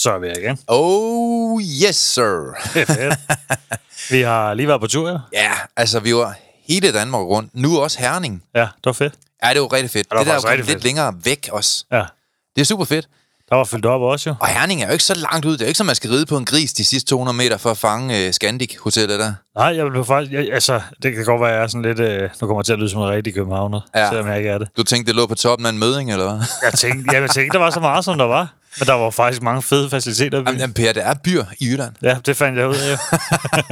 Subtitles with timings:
[0.00, 0.58] Så er vi her igen.
[0.68, 2.54] Oh yes sir.
[4.10, 5.18] Vi har lige været på tur, ja.
[5.32, 6.34] Ja, altså vi var
[6.68, 7.50] hele Danmark rundt.
[7.54, 8.42] Nu også Herning.
[8.54, 9.14] Ja, det var fedt.
[9.44, 10.06] Ja, det var rigtig fedt.
[10.12, 10.84] Ja, det var det der er rigtig lidt fedt.
[10.84, 11.84] længere væk også.
[11.92, 12.02] Ja,
[12.56, 13.08] Det er super fedt.
[13.50, 14.34] der var fyldt op også jo.
[14.40, 15.52] Og Herning er jo ikke så langt ud.
[15.52, 17.70] Det er ikke som, man skal ride på en gris de sidste 200 meter for
[17.70, 19.32] at fange uh, Scandic Hotellet der.
[19.56, 20.32] Nej, jeg blev faktisk...
[20.32, 22.00] Jeg, altså, det kan godt være, at jeg er sådan lidt...
[22.00, 24.08] Øh, nu kommer jeg til at lyde som en rigtig københavner, ja.
[24.08, 24.68] selvom jeg ikke er det.
[24.76, 26.46] Du tænkte, det lå på toppen af en møding, eller hvad?
[26.62, 28.54] Jeg tænkte, jeg tænkte, der var så meget, som der var.
[28.78, 30.44] Men der var faktisk mange fede faciliteter.
[30.44, 30.58] byen.
[30.58, 31.92] Jamen, Per, det er byer i Jylland.
[32.02, 32.98] Ja, det fandt jeg ud af.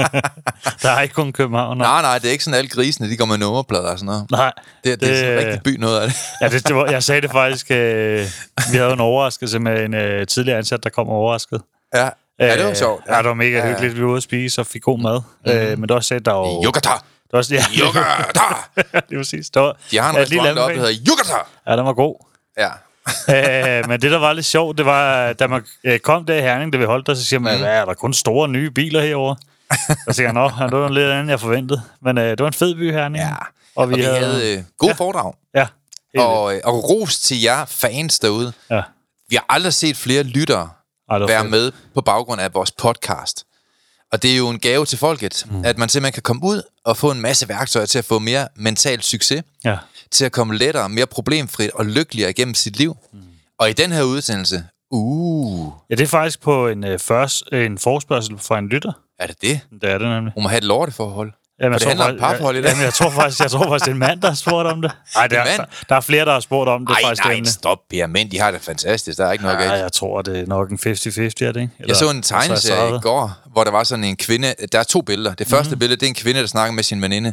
[0.83, 1.79] der er ikke kun København.
[1.79, 4.31] Nej, nej, det er ikke sådan, alle grisene, de går med nummerplader og sådan noget.
[4.31, 4.53] Nej.
[4.85, 6.17] Det, det, det er sådan en rigtig by, noget af det.
[6.41, 7.71] Ja, det, det var, jeg sagde det faktisk.
[7.71, 8.27] Øh,
[8.73, 11.61] vi havde en overraskelse med en øh, tidligere ansat, der kom overrasket.
[11.95, 12.09] Ja,
[12.41, 13.05] ja det var sjovt.
[13.09, 13.69] Ja, det var mega Ja, ja.
[13.73, 13.97] hyggeligt.
[13.97, 15.21] Vi var ude at spise og fik god mad.
[15.47, 15.61] Mm-hmm.
[15.61, 16.65] Øh, men det var også sagde, der var...
[16.67, 16.91] Yucata!
[16.91, 18.41] Det var også, ja, Yucata!
[19.09, 19.51] det var præcis.
[19.55, 21.39] Var, De har en ja, restaurant deroppe, der hedder Yucata!
[21.67, 22.25] Ja, den var god.
[22.59, 22.69] Ja.
[23.35, 26.41] øh, men det, der var lidt sjovt, det var, da man øh, kom der i
[26.41, 27.63] Herning, da vi holdt der, så siger man, Mhm.
[27.63, 29.37] hvad er der kun store nye biler herovre?
[29.81, 31.83] Så siger jeg, nå, det var lidt andet, jeg forventede.
[32.03, 33.25] Men øh, det var en fed by, Herning.
[33.25, 33.35] ja.
[33.77, 35.33] Og vi havde øh, gode foredrag.
[35.55, 35.67] Ja,
[36.15, 38.53] helt Og, øh, og ros til jer fans derude.
[38.71, 38.83] ja.
[39.29, 40.71] Vi har aldrig set flere lyttere
[41.11, 41.51] Ej, det være fedt.
[41.51, 43.45] med på baggrund af vores podcast.
[44.13, 45.65] Og det er jo en gave til folket, mm.
[45.65, 48.49] at man simpelthen kan komme ud og få en masse værktøjer til at få mere
[48.57, 49.77] mental succes, Ja.
[50.11, 52.97] til at komme lettere, mere problemfrit og lykkeligere igennem sit liv.
[53.13, 53.19] Mm.
[53.59, 57.79] Og i den her udsendelse, uh, ja, det er faktisk på en, øh, først, en
[57.79, 58.93] forspørgsel fra en lytter.
[59.19, 59.61] er det det?
[59.81, 60.33] Det er det nemlig.
[60.35, 61.33] Hun må have et lorteforhold.
[61.61, 62.69] Jamen, For det handler om parforhold i dag.
[62.69, 64.83] Jamen, jeg tror faktisk, jeg tror faktisk, det er en mand, der har spurgt om
[64.83, 64.91] det.
[65.15, 65.59] Nej, er, mand?
[65.59, 66.89] der, der er flere, der har spurgt om det.
[66.89, 67.49] Nej, faktisk, nej, emne.
[67.49, 68.07] stop, Per.
[68.07, 69.19] Mænd, de har det fantastisk.
[69.19, 69.73] Der er ikke noget galt.
[69.73, 70.93] jeg tror, det er nok en 50-50, er
[71.29, 71.47] det ikke?
[71.47, 73.01] Eller, Jeg så en tegneserie i 30.
[73.01, 74.55] går, hvor der var sådan en kvinde...
[74.73, 75.35] Der er to billeder.
[75.35, 75.79] Det første mm.
[75.79, 77.33] billede, det er en kvinde, der snakker med sin veninde,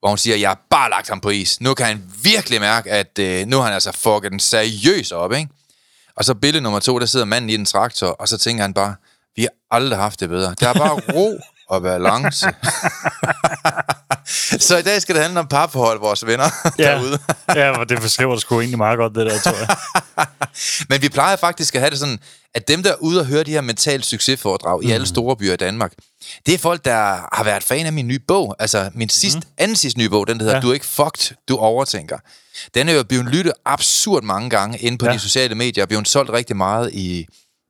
[0.00, 1.60] hvor hun siger, jeg har bare lagt ham på is.
[1.60, 5.32] Nu kan han virkelig mærke, at øh, nu har han altså fucket den seriøst op,
[5.32, 5.48] ikke?
[6.16, 8.74] Og så billede nummer to, der sidder manden i en traktor, og så tænker han
[8.74, 8.94] bare,
[9.36, 10.54] vi har aldrig haft det bedre.
[10.60, 11.40] Der er bare ro
[11.72, 12.46] og balance.
[14.66, 16.44] så i dag skal det handle om parforhold, vores venner
[16.78, 17.18] Ja, derude.
[17.60, 19.76] ja, men det beskriver det sgu egentlig meget godt, det der, tror jeg.
[20.88, 22.18] Men vi plejer faktisk at have det sådan,
[22.54, 24.88] at dem, der er ude og høre de her mental succesforedrag mm.
[24.88, 25.92] i alle store byer i Danmark,
[26.46, 28.56] det er folk, der har været fan af min nye bog.
[28.58, 29.52] Altså min sidste, mm.
[29.58, 30.62] anden sidste nye bog, den der hedder ja.
[30.62, 32.18] Du er ikke fucked, du overtænker.
[32.74, 35.06] Den er jo blevet lyttet absurd mange gange inde på.
[35.06, 35.12] Ja.
[35.12, 37.26] de sociale medier, og blevet solgt rigtig meget i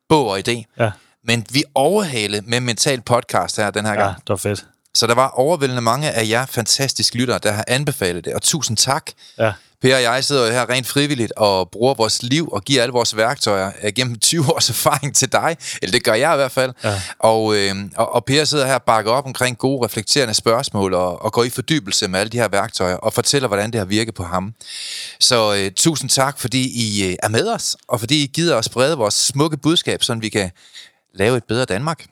[0.09, 0.75] bog og idé.
[0.79, 0.91] Ja,
[1.25, 4.16] Men vi overhale med mental podcast her den her ja gang.
[4.16, 4.66] det var fedt.
[4.94, 8.34] Så der var overvældende mange af jer fantastiske lyttere, der har anbefalet det.
[8.34, 9.10] Og tusind tak.
[9.38, 12.82] Ja, Per og jeg sidder jo her rent frivilligt og bruger vores liv og giver
[12.82, 15.56] alle vores værktøjer øh, gennem 20 års erfaring til dig.
[15.82, 16.72] Eller det gør jeg i hvert fald.
[16.84, 17.00] Ja.
[17.19, 21.22] Og, øh, og, og Per sidder her og bakker op omkring gode, reflekterende spørgsmål og,
[21.22, 24.15] og går i fordybelse med alle de her værktøjer og fortæller, hvordan det har virket
[24.15, 24.55] på ham.
[25.21, 28.65] Så øh, tusind tak, fordi I øh, er med os, og fordi I gider os
[28.65, 30.50] sprede vores smukke budskab, så vi kan
[31.15, 32.05] lave et bedre Danmark.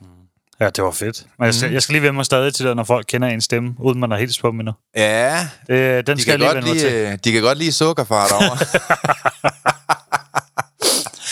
[0.61, 1.25] ja det var fedt.
[1.38, 3.41] Men jeg skal, jeg skal lige vende mig stadig til det, når folk kender en
[3.41, 4.72] stemme, uden man har helt på endnu.
[4.97, 6.93] Ja, Det, den de skal kan, jeg lige godt til.
[6.93, 8.59] lide, øh, de kan godt lide sukkerfar derovre.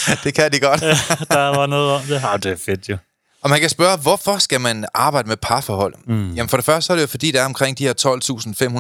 [0.25, 0.81] det kan de godt.
[1.31, 2.21] Der var noget om det.
[2.25, 2.97] Ah, det er fedt jo.
[3.43, 5.95] Og man kan spørge, hvorfor skal man arbejde med parforhold?
[6.07, 6.35] Mm.
[6.35, 7.95] Jamen for det første så er det jo fordi, der er omkring de her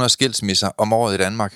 [0.02, 1.54] 12.500 skilsmisser om året i Danmark.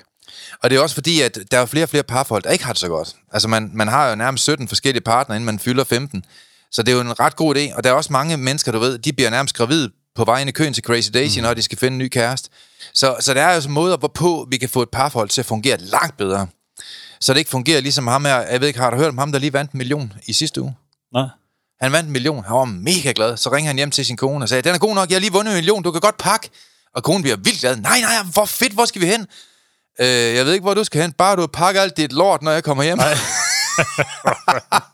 [0.62, 2.72] Og det er også fordi, at der er flere og flere parforhold, der ikke har
[2.72, 3.14] det så godt.
[3.32, 6.24] Altså man, man har jo nærmest 17 forskellige partnere, inden man fylder 15.
[6.72, 7.76] Så det er jo en ret god idé.
[7.76, 10.48] Og der er også mange mennesker, du ved, de bliver nærmest gravide på vej ind
[10.48, 11.42] i køen til Crazy Daisy, mm.
[11.42, 12.50] når de skal finde en ny kæreste.
[12.94, 15.46] Så, så der er jo så måder, hvorpå vi kan få et parforhold til at
[15.46, 16.46] fungere langt bedre.
[17.20, 18.40] Så det ikke fungerer ligesom ham her.
[18.40, 20.62] Jeg ved ikke, har du hørt om ham, der lige vandt en million i sidste
[20.62, 20.74] uge?
[21.12, 21.28] Nå,
[21.80, 22.44] Han vandt en million.
[22.44, 23.36] Han var mega glad.
[23.36, 25.20] Så ringer han hjem til sin kone og sagde, den er god nok, jeg har
[25.20, 26.50] lige vundet en million, du kan godt pakke.
[26.94, 27.76] Og konen bliver vildt glad.
[27.76, 29.26] Nej, nej, hvor fedt, hvor skal vi hen?
[30.00, 31.12] Øh, jeg ved ikke, hvor du skal hen.
[31.12, 32.98] Bare du pakker alt dit lort, når jeg kommer hjem.
[32.98, 33.14] Nej.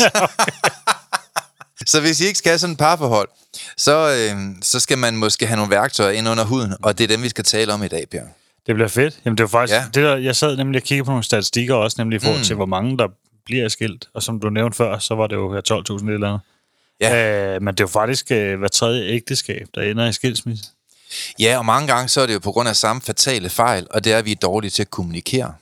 [1.86, 3.28] så hvis I ikke skal have sådan et parforhold,
[3.76, 7.08] så, øh, så skal man måske have nogle værktøjer ind under huden, og det er
[7.08, 8.28] dem, vi skal tale om i dag, Bjørn.
[8.66, 9.20] Det bliver fedt.
[9.24, 9.74] Jamen, det var faktisk...
[9.76, 9.84] Ja.
[9.94, 12.44] Det der, jeg sad nemlig og kiggede på nogle statistikker også, nemlig i forhold Mm.
[12.44, 13.08] til, hvor mange der
[13.44, 14.08] bliver skilt.
[14.14, 15.60] Og som du nævnte før, så var det jo her
[16.00, 16.40] 12.000 eller andet.
[17.00, 17.54] Ja.
[17.54, 20.64] Øh, men det er jo faktisk øh, hver tredje ægteskab, der ender i skilsmisse.
[21.38, 24.04] Ja, og mange gange så er det jo på grund af samme fatale fejl, og
[24.04, 25.54] det er, at vi er dårlige til at kommunikere.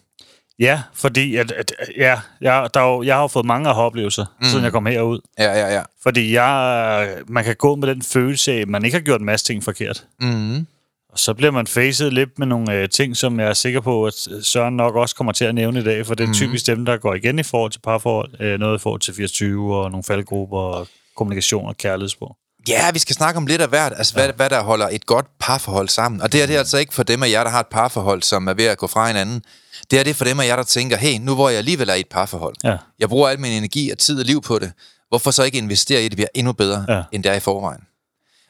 [0.58, 4.25] Ja, fordi at, at, ja, jeg, der er jo, jeg har jo fået mange oplevelser,
[4.40, 4.46] mm.
[4.46, 5.20] siden jeg kom herud.
[5.38, 5.82] Ja, ja, ja.
[6.02, 9.26] Fordi jeg, man kan gå med den følelse af, at man ikke har gjort en
[9.26, 10.05] masse ting forkert.
[10.20, 10.66] Mm-hmm.
[11.12, 14.06] Og så bliver man facet lidt med nogle øh, ting, som jeg er sikker på,
[14.06, 16.34] at Søren nok også kommer til at nævne i dag, for det er mm.
[16.34, 18.40] typisk dem, der går igen i forhold til parforhold.
[18.40, 22.37] Øh, noget i forhold til 24 og nogle faldgrupper og kommunikation og kærlighedsspor.
[22.69, 24.25] Ja, vi skal snakke om lidt af hvert, altså ja.
[24.25, 26.20] hvad, hvad der holder et godt parforhold sammen.
[26.20, 28.22] Og det er det er altså ikke for dem af jer, der har et parforhold,
[28.22, 29.43] som er ved at gå fra hinanden.
[29.90, 31.94] Det er det for dem af jer, der tænker, hey, nu hvor jeg alligevel er
[31.94, 32.76] i et parforhold, Ja.
[32.99, 34.73] jeg bruger al min energi og tid og liv på det,
[35.08, 36.94] hvorfor så ikke investere i, at det bliver endnu bedre, ja.
[36.96, 37.02] Ja.
[37.12, 37.81] end det er i forvejen?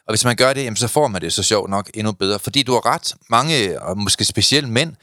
[0.06, 2.38] Og hvis man gør det, jamen, så får man det så sjovt nok endnu bedre.
[2.38, 4.94] Fordi du har ret, mange, og måske specielt mænd,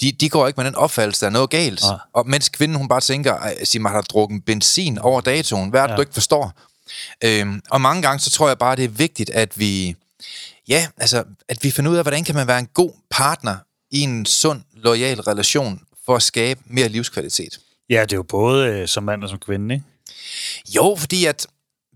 [0.00, 1.82] de, de går ikke med den opfattelse, der er noget galt.
[1.82, 1.98] Nej.
[2.14, 5.70] Og mens kvinden, hun bare tænker, "Ej, sig mig, har drukket benzin over datoen?
[5.70, 5.92] Hvad er det, ja.
[5.92, 5.96] Ja.
[5.96, 6.52] du ikke forstår?
[7.24, 9.96] Øhm, og mange gange, så tror jeg bare, det er vigtigt, at vi,
[10.68, 13.56] ja, altså, at vi finder ud af, hvordan kan man være en god partner
[13.90, 17.58] i en sund, lojal relation for at skabe mere livskvalitet.
[17.90, 19.86] Ja, det er jo både øh, som mand og som kvinde, ikke?
[20.68, 21.46] Jo, fordi at,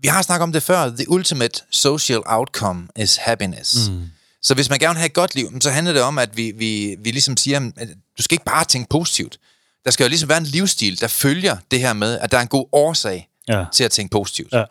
[0.01, 3.89] vi har snakket om det før, the ultimate social outcome is happiness.
[3.89, 4.03] Mm.
[4.41, 6.51] Så hvis man gerne vil have et godt liv, så handler det om, at vi,
[6.51, 7.87] vi, vi ligesom siger, at
[8.17, 9.37] du skal ikke bare tænke positivt.
[9.85, 12.41] Der skal jo ligesom være en livsstil, der følger det her med, at der er
[12.41, 13.65] en god årsag Ja.
[13.73, 14.53] til at tænke positivt.
[14.53, 14.63] Ja.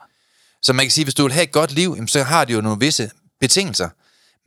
[0.62, 2.60] Så man kan sige, hvis du vil have et godt liv, så har det jo
[2.60, 3.10] nogle visse
[3.40, 3.88] betingelser.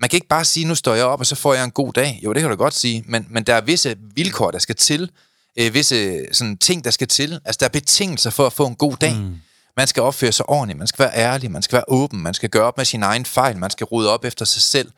[0.04, 1.94] Man kan ikke bare sige, nu står jeg op, og så får jeg en god
[1.94, 2.20] dag.
[2.24, 5.12] Jo, det kan du godt sige, men, men der er visse vilkår, der skal til.
[5.60, 7.40] Øh, visse sådan, ting, der skal til.
[7.46, 9.16] Altså, der er betingelser for at få en god dag.
[9.16, 9.36] Mm.
[9.78, 12.50] Man skal opføre sig ordentligt, man skal være ærlig, man skal være åben, man skal
[12.50, 14.92] gøre op med sin egen fejl, man skal rydde op efter sig selv.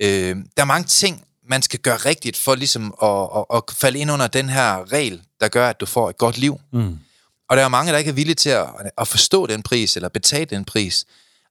[0.00, 3.98] Øh, der er mange ting, man skal gøre rigtigt for ligesom at, at, at falde
[3.98, 6.60] ind under den her regel, der gør, at du får et godt liv.
[6.72, 6.98] Mm.
[7.50, 8.66] Og der er mange, der ikke er villige til at,
[8.98, 11.04] at forstå den pris, eller betale den pris.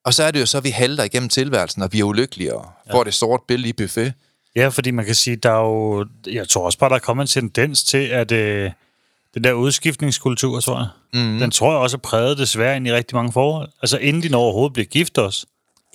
[0.05, 2.69] Og så er det jo så, at vi halter igennem tilværelsen, og bliver ulykkelige, og
[2.87, 2.93] ja.
[2.93, 4.13] får det sorte billede i buffet.
[4.55, 6.05] Ja, fordi man kan sige, der er jo...
[6.27, 8.71] Jeg tror også bare, der er kommet en tendens til, at øh,
[9.33, 11.39] den der udskiftningskultur, tror jeg, mm.
[11.39, 13.69] den tror jeg også er præget desværre ind i rigtig mange forhold.
[13.81, 15.45] Altså inden de overhovedet bliver gift også.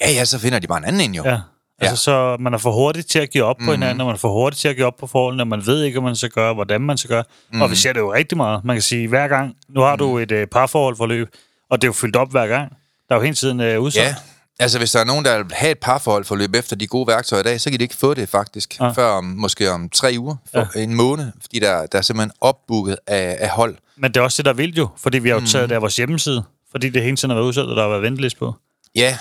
[0.01, 1.23] Ja, ja, så finder de bare en anden ind jo.
[1.25, 1.39] Ja.
[1.79, 4.19] Altså, så man er for hurtig til at give op på hinanden, og man er
[4.19, 6.31] for hurtig til at give op på forholdene, og man ved ikke, hvad man skal
[6.31, 7.25] gøre, hvordan man skal gøre.
[7.53, 7.63] Mm.
[7.63, 8.65] Og vi ser det jo rigtig meget.
[8.65, 11.29] Man kan sige, hver gang, nu har du et øh, parforhold forløb,
[11.71, 12.77] og det er jo fyldt op hver gang.
[13.11, 14.09] Der er jo hele tiden øh, udsolgt.
[14.09, 14.15] Ja,
[14.59, 16.87] altså hvis der er nogen, der vil have et parforhold for at løbe efter de
[16.87, 18.85] gode værktøjer i dag, så kan de ikke få det faktisk, ja.
[18.85, 18.91] Ja.
[18.91, 20.83] før om, måske om tre uger, for ja.
[20.83, 23.77] en måned, fordi der, der er simpelthen opbooket af, af hold.
[23.97, 25.75] Men det er også det, der er vildt jo, fordi vi har jo taget det
[25.75, 28.39] af vores hjemmeside, fordi det hele tiden har været udsolgt, og der har været ventelist
[28.39, 28.55] på.
[28.95, 29.19] Ja,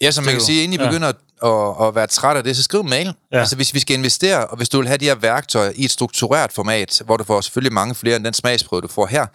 [0.00, 0.88] ja som man kan sige, inden I ja.
[0.88, 3.06] begynder at, at, at være træt af det, så skriv en mail.
[3.06, 3.12] Ja.
[3.32, 3.38] Ja.
[3.38, 5.90] Altså hvis vi skal investere, og hvis du vil have de her værktøjer i et
[5.90, 9.26] struktureret format, hvor du får selvfølgelig mange flere end den smagsprøve, du får her,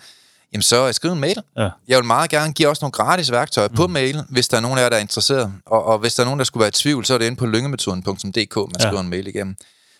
[0.54, 1.42] jamen så skriv en mail.
[1.58, 1.70] Ja.
[1.88, 3.76] Jeg vil meget gerne give også nogle gratis værktøjer mm.
[3.76, 5.54] på mail, hvis der er nogen af jer, der er interesseret.
[5.66, 7.38] Og, og hvis der er nogen, der skulle være i tvivl, så er det inde
[7.38, 8.88] på lyngemetoden.dk, man Ja.
[8.88, 9.56] skriver en mail igennem.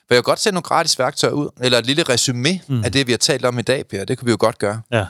[0.08, 2.84] For jeg vil godt sætte nogle gratis værktøjer ud, eller et lille resume mm.
[2.84, 4.06] af det, vi har talt om i dag, Per.
[4.06, 4.82] Det kunne vi jo godt gøre.
[4.92, 5.06] Ja.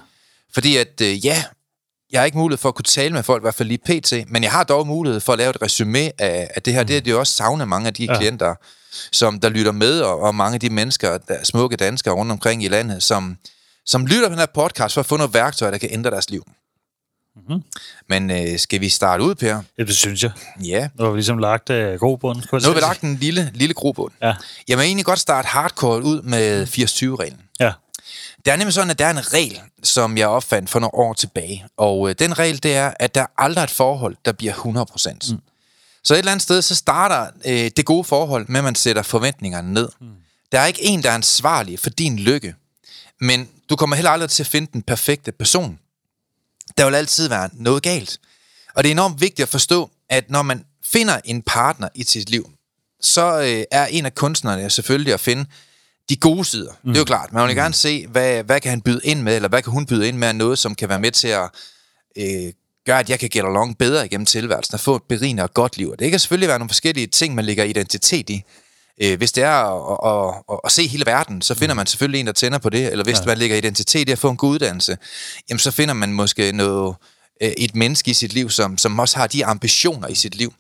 [0.53, 1.44] Fordi at, øh, ja,
[2.11, 4.13] jeg har ikke mulighed for at kunne tale med folk, i hvert fald lige pt.,
[4.31, 6.81] men jeg har dog mulighed for at lave et resume af, af det her.
[6.81, 6.87] Mm.
[6.87, 8.18] Det er det jo også savne mange af de ja.
[8.18, 8.56] Klienter,
[9.11, 12.31] som der lytter med, og, og mange af de mennesker, der er smukke danskere rundt
[12.31, 13.37] omkring i landet, som,
[13.86, 16.30] som lytter på den her podcast for at få nogle værktøjer, der kan ændre deres
[16.30, 16.44] liv.
[17.36, 17.64] Mm-hmm.
[18.09, 19.62] Men øh, skal vi starte ud, Per?
[19.78, 20.31] ja, det synes jeg.
[20.64, 20.90] Ja.
[20.95, 22.38] Nu har vi ligesom lagt øh, god bund.
[22.38, 24.12] Nu har vi lagt en lille, lille grobund.
[24.21, 24.33] Ja.
[24.68, 27.42] Jeg vil egentlig godt starte hardcore ud med 80-20-reglen.
[27.59, 27.74] Ja.
[28.45, 31.14] Det er nemlig sådan, at der er en regel, som jeg opfandt for nogle år
[31.14, 31.66] tilbage.
[31.78, 35.33] Og øh, den regel, det er, at der er aldrig et forhold, der bliver 100%.
[35.33, 35.40] Mm.
[36.04, 39.02] Så et eller andet sted, så starter øh, det gode forhold med, at man sætter
[39.02, 39.90] forventningerne ned.
[40.02, 40.07] Mm.
[40.52, 42.56] Der er ikke en, der er ansvarlig for din lykke.
[43.21, 45.80] Men du kommer heller aldrig til at finde den perfekte person.
[46.78, 48.19] Der vil altid være noget galt.
[48.76, 52.30] Og det er enormt vigtigt at forstå, at når man finder en partner i sit
[52.30, 52.49] liv,
[53.02, 55.45] så øh, er en af kunstnerne selvfølgelig at finde
[56.09, 56.71] de gode sider.
[56.83, 56.90] Mm.
[56.90, 57.33] Det er jo klart.
[57.33, 59.85] Man vil gerne se, hvad, hvad kan han byde ind med, eller hvad kan hun
[59.85, 61.49] byde ind med af noget, som kan være med til at
[62.18, 62.54] øh,
[62.85, 65.78] gøre, at jeg kan get along bedre igennem tilværelsen, og få et berigende og godt
[65.78, 65.90] liv.
[65.90, 68.44] Og det kan selvfølgelig være nogle forskellige ting, man lægger identitet i.
[69.01, 72.19] Øh, hvis det er at, at, at, at se hele verden, så finder man selvfølgelig
[72.19, 72.91] en, der tænder på det.
[72.91, 73.25] Eller hvis ja.
[73.25, 74.97] man lægger identitet i at få en god uddannelse,
[75.49, 76.95] jamen så finder man måske noget,
[77.41, 80.53] øh, et menneske i sit liv, som, som også har de ambitioner i sit liv.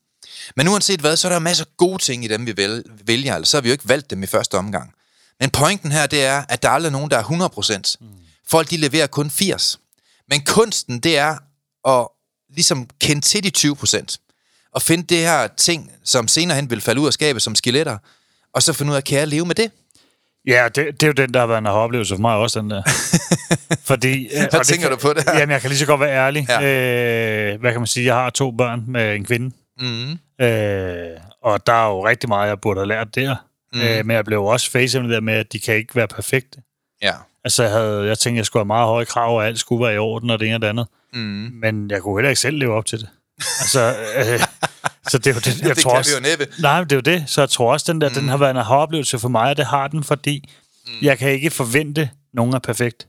[0.55, 2.81] Men uanset hvad, så er der masser af gode ting i dem, vi vælger.
[3.05, 3.35] vælger.
[3.35, 4.93] Altså, så har vi jo ikke valgt dem i første omgang.
[5.39, 7.95] Men pointen her, det er, at der er aldrig nogen, der er 100%.
[7.99, 8.07] Mm.
[8.47, 9.79] Folk, de leverer kun 80.
[10.29, 11.37] Men kunsten, det er
[11.87, 12.07] at
[12.55, 14.69] ligesom kende til de 20%.
[14.71, 17.97] og finde det her ting, som senere hen vil falde ud af skabet som skeletter,
[18.53, 19.71] og så finde ud af, kan jeg leve med det?
[20.47, 22.69] Ja, det, det er jo den, der har været en oplevelse for mig også, den
[22.69, 22.81] der.
[23.89, 25.39] Fordi, øh, Hvad tænker kan, du på det her?
[25.39, 26.45] Jamen, jeg kan lige så godt være ærlig.
[26.49, 27.53] Ja.
[27.53, 28.05] Øh, hvad kan man sige?
[28.05, 29.55] Jeg har to børn med en kvinde.
[29.79, 30.11] Mm.
[30.45, 33.35] Øh, og der er jo rigtig meget, jeg burde have lært der.
[33.73, 33.81] Mm.
[33.81, 36.61] Øh, men jeg blev også det der med, at de kan ikke være perfekte.
[37.01, 37.13] Ja.
[37.43, 39.95] Altså, jeg, havde, jeg tænkte, jeg skulle have meget høje krav, og alt skulle være
[39.95, 40.87] i orden, og det ene og det andet.
[41.13, 41.51] Mm.
[41.53, 43.09] Men jeg kunne heller ikke selv leve op til det.
[43.37, 44.39] altså, øh,
[45.09, 46.47] så det er jo det, jeg det tror kan også, vi jo næppe.
[46.59, 47.23] Nej, det er jo det.
[47.27, 48.15] Så jeg tror også, den der, mm.
[48.15, 50.49] den har været en oplevelse for mig, og det har den, fordi
[50.87, 50.93] mm.
[51.01, 53.07] jeg kan ikke forvente, at nogen er perfekt.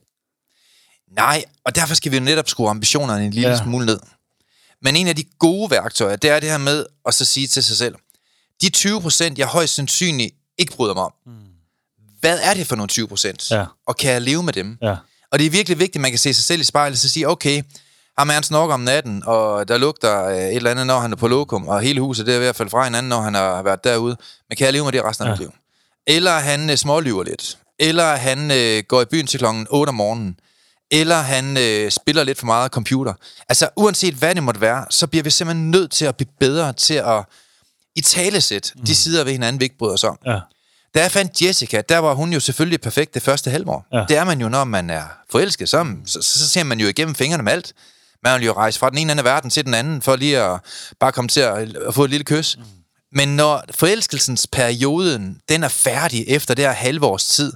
[1.17, 3.63] Nej, og derfor skal vi jo netop skrue ambitionerne en lille ja.
[3.63, 3.99] Smule ned.
[4.83, 7.65] Men en af de gode værktøjer, det er det her med at så sige til
[7.65, 7.95] sig selv,
[8.63, 11.33] de 20 procent, jeg højst sandsynligt ikke bryder mig om, mm.
[12.21, 13.51] hvad er det for nogle 20 procent?
[13.51, 13.65] Ja.
[13.87, 14.79] Og kan jeg leve med dem?
[14.83, 14.97] Ja.
[15.33, 17.29] Og det er virkelig vigtigt, at man kan se sig selv i spejlet og sige,
[17.29, 17.63] okay,
[18.21, 21.13] ham er han snorker om natten, og der lugter øh, et eller andet, når han
[21.13, 23.35] er på lokum, og hele huset det er ved at falde fra hinanden, når han
[23.35, 24.17] har været derude.
[24.49, 25.33] Men kan jeg leve med det resten af Ja.
[25.33, 25.53] mit liv?
[26.07, 27.59] Eller han øh, smålyver lidt.
[27.79, 30.37] Eller han øh, går i byen til klokken 8 om morgenen.
[30.91, 33.15] Eller han øh, spiller lidt for meget computer.
[33.49, 36.73] Altså, uanset hvad det måtte være, så bliver vi simpelthen nødt til at blive bedre
[36.73, 37.25] til at
[37.97, 40.19] i talesæt de sider ved hinanden, vi ikke bryder os om.
[40.27, 40.39] Ja.
[40.95, 43.87] Da jeg fandt Jessica, der var hun jo selvfølgelig perfekt det første halvår.
[43.93, 44.05] Ja.
[44.09, 45.69] Det er man jo, når man er forelsket.
[45.69, 47.73] Så, så, så ser man jo igennem fingrene med alt.
[48.25, 50.39] Man vil jo rejse fra den ene ende af verden til den anden, for lige
[50.39, 50.61] at
[51.01, 52.57] bare komme til at, at få et lille kys.
[52.57, 52.65] Mm.
[53.13, 57.53] Men når forelskelsens perioden, den er færdig efter det her halvårs tid,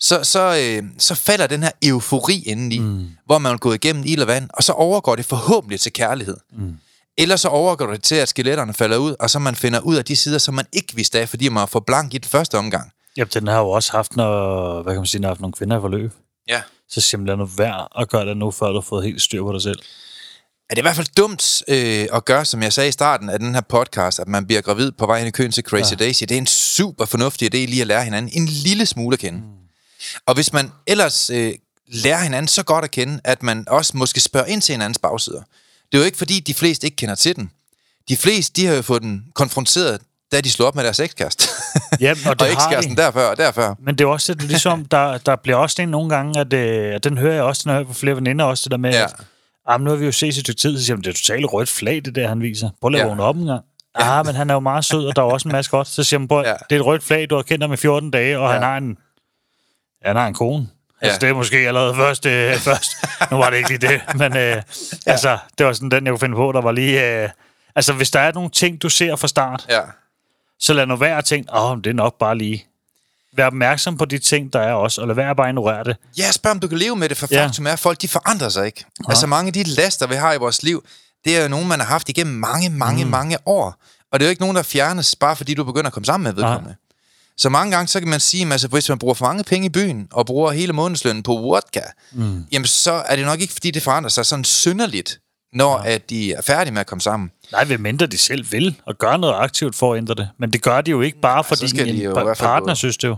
[0.00, 3.06] så, så, øh, så falder den her eufori indeni, mm.
[3.26, 6.36] hvor man er gået igennem ild og vand, og så overgår det forhåbentlig til kærlighed.
[6.52, 6.76] Mm.
[7.18, 10.04] Eller så overgår det til, at skeletterne falder ud, og så man finder ud af
[10.04, 12.58] de sider, som man ikke vidste af, fordi man var for blank i den første
[12.58, 12.92] omgang.
[13.16, 15.52] Jamen, den har jo også haft, når, hvad kan man sige, når har haft nogle
[15.52, 16.12] kvinder i forløb.
[16.48, 16.62] Ja.
[16.88, 19.52] Så simpelthen nu værd at gøre det nu, før du har fået helt styr på
[19.52, 19.78] dig selv.
[20.70, 23.38] Er det i hvert fald dumt øh, at gøre, som jeg sagde i starten af
[23.38, 25.96] den her podcast, at man bliver gravid på vej ind i køen til Crazy ja.
[25.96, 26.22] Daisy.
[26.22, 29.38] Det er en super fornuftig idé lige at lære hinanden en lille smule at kende.
[29.38, 29.44] Mm.
[30.26, 31.52] Og hvis man ellers øh,
[31.88, 35.40] lærer hinanden så godt at kende, at man også måske spørger ind til hinandens bagsider.
[35.92, 37.50] Det er jo ikke fordi, de fleste ikke kender til den.
[38.08, 40.00] De fleste, de har jo fået den konfronteret,
[40.32, 41.48] da de slog op med deres ekskæreste.
[42.00, 43.02] Jamen, og det og ekskæresten de.
[43.02, 43.78] derfor og derfor.
[43.82, 47.00] Men det er også lidt ligesom, der, der bliver også en nogle gange, at, øh,
[47.04, 48.98] den hører jeg også, når jeg hører på flere veninder også, det der med, Ja.
[48.98, 49.04] ja.
[49.04, 49.12] at
[49.70, 51.52] jamen, nu har vi jo set i et tid, så siger de, det er totalt
[51.52, 52.70] rødt flag, det der, han viser.
[52.80, 53.06] Prøv at Ja.
[53.06, 53.64] vågne op en gang.
[53.98, 54.18] Ja.
[54.18, 55.88] Ah, men han er jo meget sød, og der er også en masse godt.
[55.88, 56.52] Så siger man, prøv, Ja.
[56.70, 58.52] det er et rødt flag, du har kendt ham i 14 dage, og Ja.
[58.52, 58.98] han har en,
[60.02, 60.68] ja, han har en kone.
[61.02, 61.06] Ja.
[61.06, 62.90] Altså, det er måske allerede først, øh, først.
[63.30, 64.62] Nu var det ikke lige det, men øh, ja.
[65.06, 67.22] altså, det var sådan den, jeg kunne finde på, der var lige...
[67.22, 67.28] Øh,
[67.76, 69.80] altså, hvis der er nogle ting, du ser fra start, Ja.
[70.58, 72.64] så lad nu være at tænke, åh, oh, det er nok bare lige.
[73.36, 75.96] Vær opmærksom på de ting, der er også, og lad være bare ignorere det.
[76.18, 77.44] Ja, spørg om du kan leve med det, for Ja.
[77.46, 78.84] faktum er, at folk de forandrer sig ikke.
[79.00, 79.10] Ja.
[79.10, 80.84] Altså mange af de laster, vi har i vores liv,
[81.24, 83.10] det er jo nogen, man har haft igennem mange, mange, mm.
[83.10, 83.74] mange år.
[84.12, 86.24] Og det er jo ikke nogen, der fjernes, bare fordi du begynder at komme sammen
[86.24, 86.76] med vedkommende.
[87.36, 89.68] Så mange gange, så kan man sige, at hvis man bruger for mange penge i
[89.68, 91.80] byen, og bruger hele månedslønnen på vodka,
[92.12, 92.44] mm.
[92.52, 95.20] jamen så er det nok ikke, fordi det forandrer sig sådan synderligt,
[95.54, 95.90] når ja.
[95.94, 97.30] at de er færdige med at komme sammen.
[97.52, 100.28] Nej, ved mindre de selv vil, og gøre noget aktivt for at ændre det.
[100.38, 102.48] Men det gør de jo ikke bare, fordi skal de jo i pa- hvert fald
[102.48, 103.16] partner gå- synes det jo.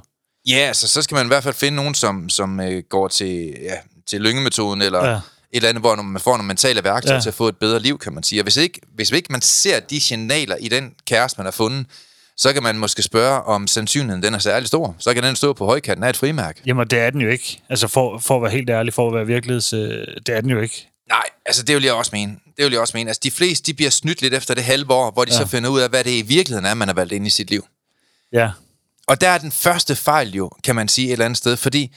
[0.48, 3.54] Ja, så, så skal man i hvert fald finde nogen, som, som øh, går til,
[3.62, 3.74] ja,
[4.06, 5.10] til lyngemetoden, eller ja.
[5.10, 5.16] Ja.
[5.16, 5.20] et
[5.52, 7.16] eller andet, hvor man får nogle mentale værktøjer ja.
[7.16, 7.20] Ja.
[7.22, 8.40] til at få et bedre liv, kan man sige.
[8.40, 11.86] Og hvis ikke, hvis ikke man ser de signaler i den kæreste, man har fundet,
[12.36, 14.94] så kan man måske spørge, om sandsynligheden den er særlig stor.
[14.98, 16.60] Så kan den stå på højkanten af et frimærke.
[16.66, 17.60] Jamen, det er den jo ikke.
[17.68, 19.72] Altså, for, for at være helt ærlig, for at være virkeligheds...
[19.72, 20.88] Øh, det er den jo ikke.
[21.08, 22.32] Nej, altså det vil jeg også mene.
[22.56, 23.10] Det vil jeg også mene.
[23.10, 25.38] Altså de fleste, de bliver snydt lidt efter det halve år, hvor de ja.
[25.38, 27.50] Så finder ud af, hvad det i virkeligheden er, man har valgt ind i sit
[27.50, 27.66] liv.
[28.32, 28.50] Ja.
[29.06, 31.94] Og der er den første fejl jo, kan man sige et eller andet sted, fordi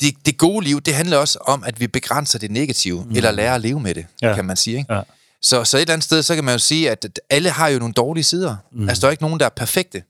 [0.00, 3.16] det, det gode liv, det handler også om, at vi begrænser det negative, mm.
[3.16, 4.34] eller lærer at leve med det, ja.
[4.34, 4.78] Kan man sige.
[4.78, 4.94] Ikke?
[4.94, 5.02] Ja.
[5.42, 7.68] Så, så et eller andet sted, så kan man jo sige, at at alle har
[7.68, 8.56] jo nogle dårlige sider.
[8.72, 8.88] Mm.
[8.88, 10.02] Altså, der er ikke nogen, der er perfekte.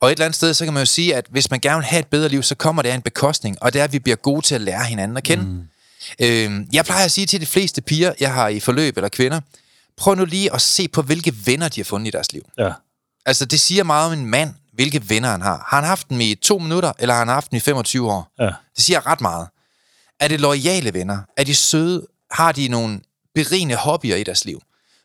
[0.00, 1.84] Og et eller andet sted, så kan man jo sige, at hvis man gerne vil
[1.84, 3.98] have et bedre liv, så kommer det af en bekostning, og det er, at vi
[3.98, 5.44] bliver gode til at lære hinanden at kende.
[5.44, 5.62] Mm.
[6.18, 9.40] Øhm, jeg plejer at sige til de fleste piger, jeg har i forløb, eller kvinder,
[9.96, 12.42] prøv nu lige at se på, hvilke venner de har fundet i deres liv.
[12.58, 12.72] Ja.
[13.26, 15.66] Altså, det siger meget om en mand, hvilke venner han har.
[15.68, 18.32] Har han haft dem i to minutter, eller har han haft dem i 25 år?
[18.38, 18.50] Ja.
[18.76, 19.48] Det siger ret meget.
[20.20, 21.18] Er det loyale venner?
[21.36, 22.06] Er de søde?
[22.30, 23.00] Har de nogle
[23.34, 24.62] berigende hobbyer i deres liv?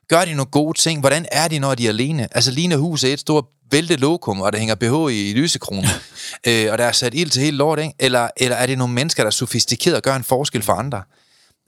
[0.08, 1.00] Gør de nogle gode ting?
[1.00, 2.27] Hvordan er de, når de er alene?
[2.32, 5.86] Altså, ligner huset et stort væltet lokum, og der hænger BH i, i lysekronen,
[6.48, 7.94] øh, og der er sat ild til hele lort, ikke?
[8.00, 11.04] Eller, eller er det nogle mennesker, der er sofistikerede og gør en forskel for andre?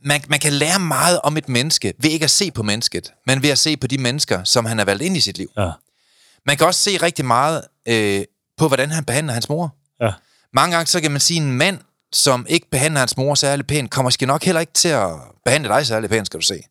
[0.06, 3.44] Man, man kan lære meget om et menneske ved ikke at se på mennesket, men
[3.44, 5.52] ved at se på de mennesker, som han har valgt ind i sit liv.
[5.58, 5.72] Ja.
[6.46, 8.24] Man kan også se rigtig meget øh,
[8.58, 9.76] på, hvordan han behandler hans mor.
[10.02, 10.12] Ja.
[10.54, 11.80] Mange gange så kan man sige, at en mand,
[12.14, 15.10] som ikke behandler hans mor særlig pænt, kommer måske nok heller ikke til at
[15.46, 16.64] behandle dig særlig pænt, skal du se.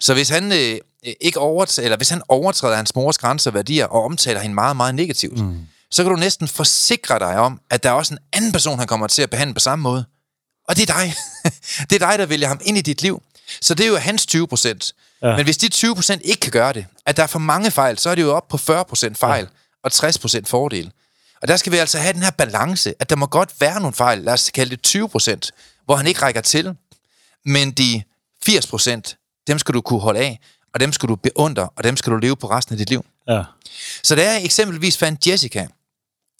[0.00, 0.78] Så hvis han øh,
[1.20, 4.76] ikke overtræder, eller hvis han overtræder hans mors grænser og værdier og omtaler hende meget,
[4.76, 5.66] meget negativt, mm.
[5.90, 8.88] så kan du næsten forsikre dig om, at der er også en anden person, han
[8.88, 10.04] kommer til at behandle på samme måde.
[10.68, 11.14] Og det er dig.
[11.90, 13.22] det er dig, der vælger ham ind i dit liv.
[13.60, 14.94] Så det er jo hans 20 procent.
[15.22, 15.36] Ja.
[15.36, 17.98] Men hvis de 20 procent ikke kan gøre det, at der er for mange fejl,
[17.98, 19.48] så er det jo op på 40 procent fejl ja.
[19.82, 20.92] og 60 procent fordel.
[21.42, 23.94] Og der skal vi altså have den her balance, at der må godt være nogle
[23.94, 25.52] fejl, lad os kalde det 20 procent,
[25.84, 26.76] hvor han ikke rækker til,
[27.44, 28.02] men de
[28.44, 30.40] 80 procent, dem skal du kunne holde af,
[30.74, 33.04] og dem skal du beundre, og dem skal du leve på resten af dit liv.
[33.28, 33.42] Ja.
[34.02, 35.66] Så da jeg eksempelvis fandt Jessica,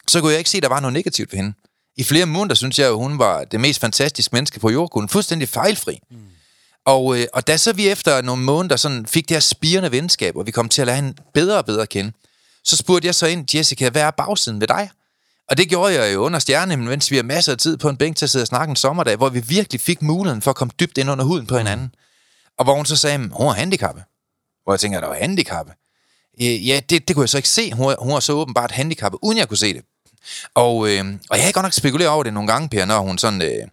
[0.09, 1.55] så kunne jeg ikke se, at der var noget negativt ved hende.
[1.97, 5.09] I flere måneder synes jeg, at hun var det mest fantastiske menneske på jordkuglen.
[5.09, 5.99] Fuldstændig fejlfri.
[6.11, 6.17] Mm.
[6.87, 10.37] Og, øh, og da så vi efter nogle måneder sådan fik det her spirende venskab,
[10.37, 12.13] og vi kom til at lære hende bedre og bedre at kende,
[12.65, 14.91] så spurgte jeg så ind, Jessica, hvad er bagsiden ved dig?
[15.51, 17.97] Og det gjorde jeg jo under stjernen, mens vi har masser af tid på en
[17.97, 20.57] bænk til at sidde og snakke en sommerdag, hvor vi virkelig fik muligheden for at
[20.57, 21.95] komme dybt ind under huden på hinanden.
[22.59, 24.05] Og hvor hun så sagde, hun er handicappet.
[24.65, 25.75] Hvor jeg tænker, der var handicappet.
[26.41, 27.73] Ja, det, det kunne jeg så ikke se.
[27.73, 29.83] Hun, hun var så åbenbart handicappet, uden jeg kunne se det.
[30.55, 33.19] Og, øh, og jeg har godt nok spekuleret over det nogle gange, Per, når hun
[33.19, 33.43] sådan...
[33.43, 33.69] Øh,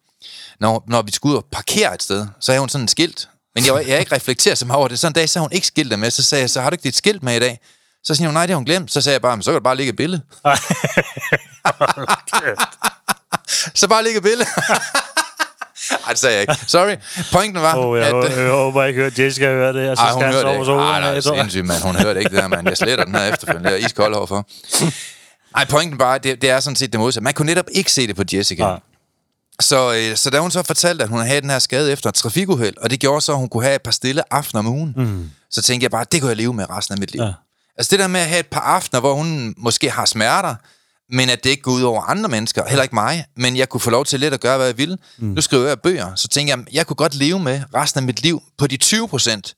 [0.60, 3.30] når, når vi skulle ud og parkere et sted, så havde hun sådan en skilt.
[3.56, 5.00] Men jeg, jeg ikke reflekteret så meget over det.
[5.00, 6.12] Sådan en dag, så hun ikke skiltet med.
[6.12, 7.60] Så sagde jeg, så har du ikke dit skilt med i dag?
[8.04, 8.92] Så siger hun, nej, det har hun glemt.
[8.92, 10.22] Så sagde jeg bare, men så kan du bare lægge et billede.
[13.80, 14.50] så bare lægge et billede.
[16.06, 16.56] Ej, det sagde jeg ikke.
[16.68, 16.96] Sorry.
[17.32, 17.76] Pointen var...
[17.78, 19.90] Oh, jeg, at, jeg, jeg håber ikke, at Jessica hører det.
[19.90, 20.72] Og så ej, hun hører det ikke.
[20.72, 21.82] Ej, nej, det er sindssygt, mand.
[21.84, 22.68] Hun hører det ikke, det der, mand.
[22.68, 23.70] Jeg sletter den her efterfølgende.
[23.70, 24.48] Jeg er iskold overfor.
[25.56, 27.24] Ej, pointen bare, det, det er sådan set det modsatte.
[27.24, 28.64] Man kunne netop ikke se det på Jessica.
[28.64, 28.80] Nej.
[29.60, 32.16] Så, øh, så da hun så fortalte, at hun havde den her skade efter et
[32.16, 34.94] trafikuheld, og det gjorde så, at hun kunne have et par stille aftener om ugen,
[34.98, 35.30] mm.
[35.52, 37.22] så tænkte jeg bare, det kunne jeg leve med resten af mit liv.
[37.22, 37.34] Ja.
[37.78, 40.56] Altså det der med at have et par aftener, hvor hun måske har smerter,
[41.12, 43.82] men at det ikke går ud over andre mennesker, heller ikke mig, men jeg kunne
[43.82, 44.98] få lov til lidt at gøre, hvad jeg ville.
[45.18, 45.28] Mm.
[45.28, 48.22] Nu skriver jeg bøger, så tænker jeg, jeg kunne godt leve med resten af mit
[48.22, 49.56] liv på de 20 procent,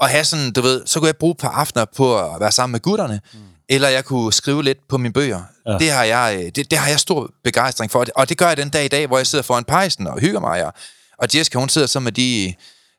[0.00, 2.52] og have sådan, du ved, så kunne jeg bruge et par aftener på at være
[2.52, 3.38] sammen med gutterne, mm.
[3.68, 5.40] eller jeg kunne skrive lidt på mine bøger.
[5.66, 5.78] Ja.
[5.78, 8.56] Det, har jeg, øh, det, det har jeg stor begejstring for, og det gør jeg
[8.56, 10.72] den dag i dag, hvor jeg sidder foran pejsen og hygger mig, og,
[11.18, 12.54] og Jessica, hun sidder så med de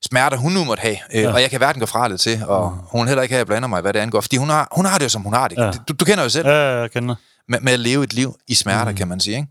[0.05, 1.33] smerter, hun nu måtte have, øh, ja.
[1.33, 2.79] og jeg kan hverken gå fra det til, og mm.
[2.91, 4.85] hun heller ikke have, at jeg blander mig, hvad det angår, fordi hun har, hun
[4.85, 5.57] har det jo, som hun har det.
[5.57, 5.71] Ja.
[5.87, 7.15] Du, du kender jo selv Ja, jeg kender.
[7.49, 8.97] Med, med at leve et liv i smerter, mm.
[8.97, 9.37] kan man sige.
[9.37, 9.47] Ikke?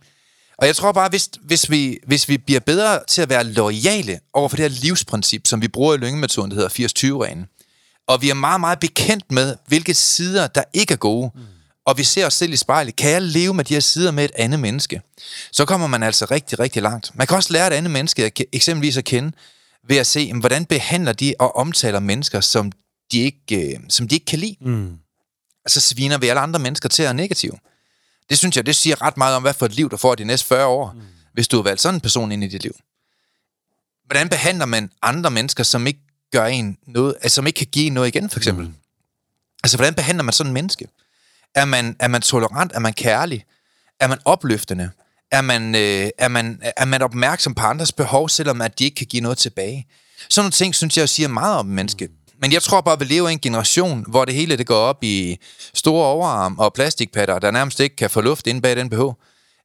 [0.59, 4.21] Og jeg tror bare, hvis, hvis, vi, hvis vi bliver bedre til at være lojale
[4.33, 7.47] over for det her livsprincip, som vi bruger i lyngemetoden, der hedder 80-20-reglen,
[8.07, 11.41] og vi er meget, meget bekendt med, hvilke sider, der ikke er gode, mm.
[11.87, 14.25] og vi ser os selv i spejlet, kan jeg leve med de her sider med
[14.25, 15.01] et andet menneske?
[15.53, 17.11] Så kommer man altså rigtig, rigtig langt.
[17.15, 19.33] Man kan også lære et andet menneske eksempelvis at kende,
[19.89, 22.73] ved at se, hvordan behandler de og omtaler mennesker, som
[23.13, 24.57] de ikke, øh, som de ikke kan lide.
[24.61, 24.99] Mm.
[25.67, 27.59] Så sviner vi alle andre mennesker til at er negative.
[28.29, 30.25] Det synes jeg, det siger ret meget om, hvad for et liv du får de
[30.25, 31.01] næste 40 år, mm.
[31.33, 32.77] hvis du har valgt sådan en person ind i dit liv.
[34.07, 36.01] Hvordan behandler man andre mennesker, som ikke
[36.33, 38.67] gør en noget, altså, som ikke kan give noget igen, for eksempel?
[38.67, 38.75] Mm.
[39.62, 40.88] Altså, hvordan behandler man sådan en menneske?
[41.55, 42.73] Er man, er man tolerant?
[42.73, 43.45] Er man kærlig?
[44.01, 44.91] Er man opløftende?
[45.31, 48.95] Er man, øh, er, man, er man opmærksom på andres behov, selvom at de ikke
[48.95, 49.87] kan give noget tilbage?
[50.29, 52.11] Sådan nogle ting, synes jeg, siger meget om mennesket.
[52.40, 54.77] Men jeg tror bare, at vi lever i en generation, hvor det hele det går
[54.77, 55.37] op i
[55.74, 59.01] store overarm og plastikpatter, der nærmest ikke kan få luft inde bag den BH.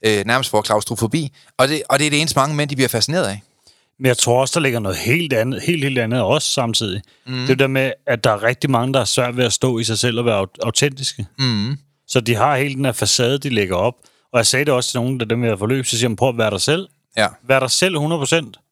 [0.06, 1.32] Øh, nærmest får klaustrofobi.
[1.58, 3.42] Og det, og det er det eneste mange mænd, de bliver fascineret af.
[4.00, 7.02] Men jeg tror også, der ligger noget helt andet, helt, helt andet også samtidig.
[7.28, 7.34] Mm.
[7.34, 9.80] Det er der med, at der er rigtig mange, der er svært ved at stå
[9.80, 11.26] i sig selv og være aut- autentiske.
[11.40, 11.78] Mm.
[12.08, 13.94] Så de har hele den her facade, de lægger op.
[14.34, 16.30] Og jeg sagde det også til nogen af dem, jeg forløb, så siger man, prøv
[16.30, 16.88] at være dig selv.
[17.18, 17.28] Ja.
[17.48, 18.02] Vær dig selv 100%,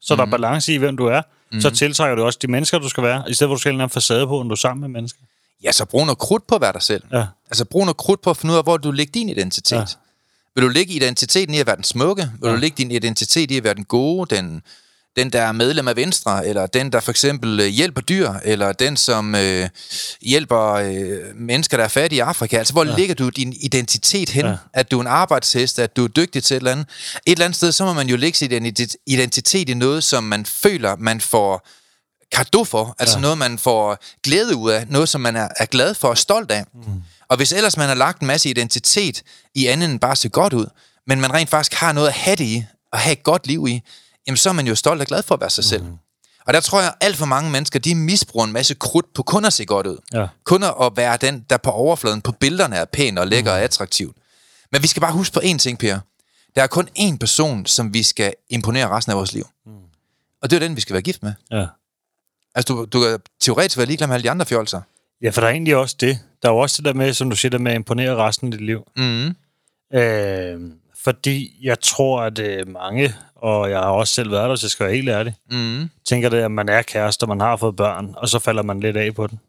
[0.01, 0.17] så mm.
[0.17, 1.21] der er balance i, hvem du er.
[1.51, 1.61] Mm.
[1.61, 3.73] Så tiltrækker du også de mennesker, du skal være, i stedet for at du skal
[3.73, 5.19] have en facade på, når du er sammen med mennesker.
[5.63, 7.03] Ja, så brug noget krudt på at være dig selv.
[7.13, 7.25] Ja.
[7.49, 9.77] Altså brug noget krudt på at finde ud af, hvor du lægger din identitet.
[9.77, 9.85] Ja.
[10.55, 12.31] Vil du lægge identiteten i at være den smukke?
[12.41, 12.53] Vil Ja.
[12.53, 14.61] du lægge din identitet i at være den gode, den,
[15.15, 18.71] den der er medlem af Venstre, eller den, der for eksempel øh, hjælper dyr, eller
[18.71, 19.69] den, som øh,
[20.21, 22.57] hjælper øh, mennesker, der er fattige i Afrika?
[22.57, 22.95] Altså, hvor ja.
[22.95, 24.45] lægger du din identitet hen?
[24.45, 24.55] Ja.
[24.73, 26.85] At du er en arbejdshest, at du er dygtig til et eller andet.
[27.25, 30.23] Et eller andet sted, så må man jo lægge sin identi- identitet i noget, som
[30.23, 31.67] man føler, man får
[32.31, 33.21] kado for, altså ja.
[33.21, 36.51] noget, man får glæde ud af, noget, som man er, er glad for og stolt
[36.51, 36.63] af.
[36.73, 37.01] Mm.
[37.29, 39.23] Og hvis ellers man har lagt en masse identitet
[39.55, 40.65] i andet end bare at se godt ud,
[41.07, 43.67] men man rent faktisk har noget at have det i, og have et godt liv
[43.67, 43.81] i,
[44.27, 45.83] jamen så er man jo stolt og glad for at være sig selv.
[46.47, 49.23] Og der tror jeg, at alt for mange mennesker, de misbruger en masse krudt på
[49.23, 49.97] kun at se godt ud.
[50.13, 50.27] Ja.
[50.43, 53.55] Kun at være den, der på overfladen på billederne er pæn og lækker mm.
[53.55, 54.17] og attraktivt.
[54.71, 55.99] Men vi skal bare huske på én ting, Per.
[56.55, 59.47] Der er kun én person, som vi skal imponere resten af vores liv.
[59.65, 59.71] Mm.
[60.41, 61.33] Og det er den, vi skal være gift med.
[61.51, 61.65] Ja.
[62.55, 64.81] Altså, du, du kan teoretisk være ligeglad med alle de andre fjolser.
[65.21, 66.19] ja, for der er egentlig også det.
[66.41, 68.53] Der er jo også det der med, som du siger, der med at imponere resten
[68.53, 68.83] af dit liv.
[68.97, 69.35] Mm.
[69.93, 70.71] Øh,
[71.03, 74.71] fordi jeg tror, at øh, mange, og jeg har også selv været der, så jeg
[74.71, 75.89] skal være helt ærlig, Mm.
[76.09, 78.79] tænker det, at man er kæreste, og man har fået børn, og så falder man
[78.79, 79.39] lidt af på den.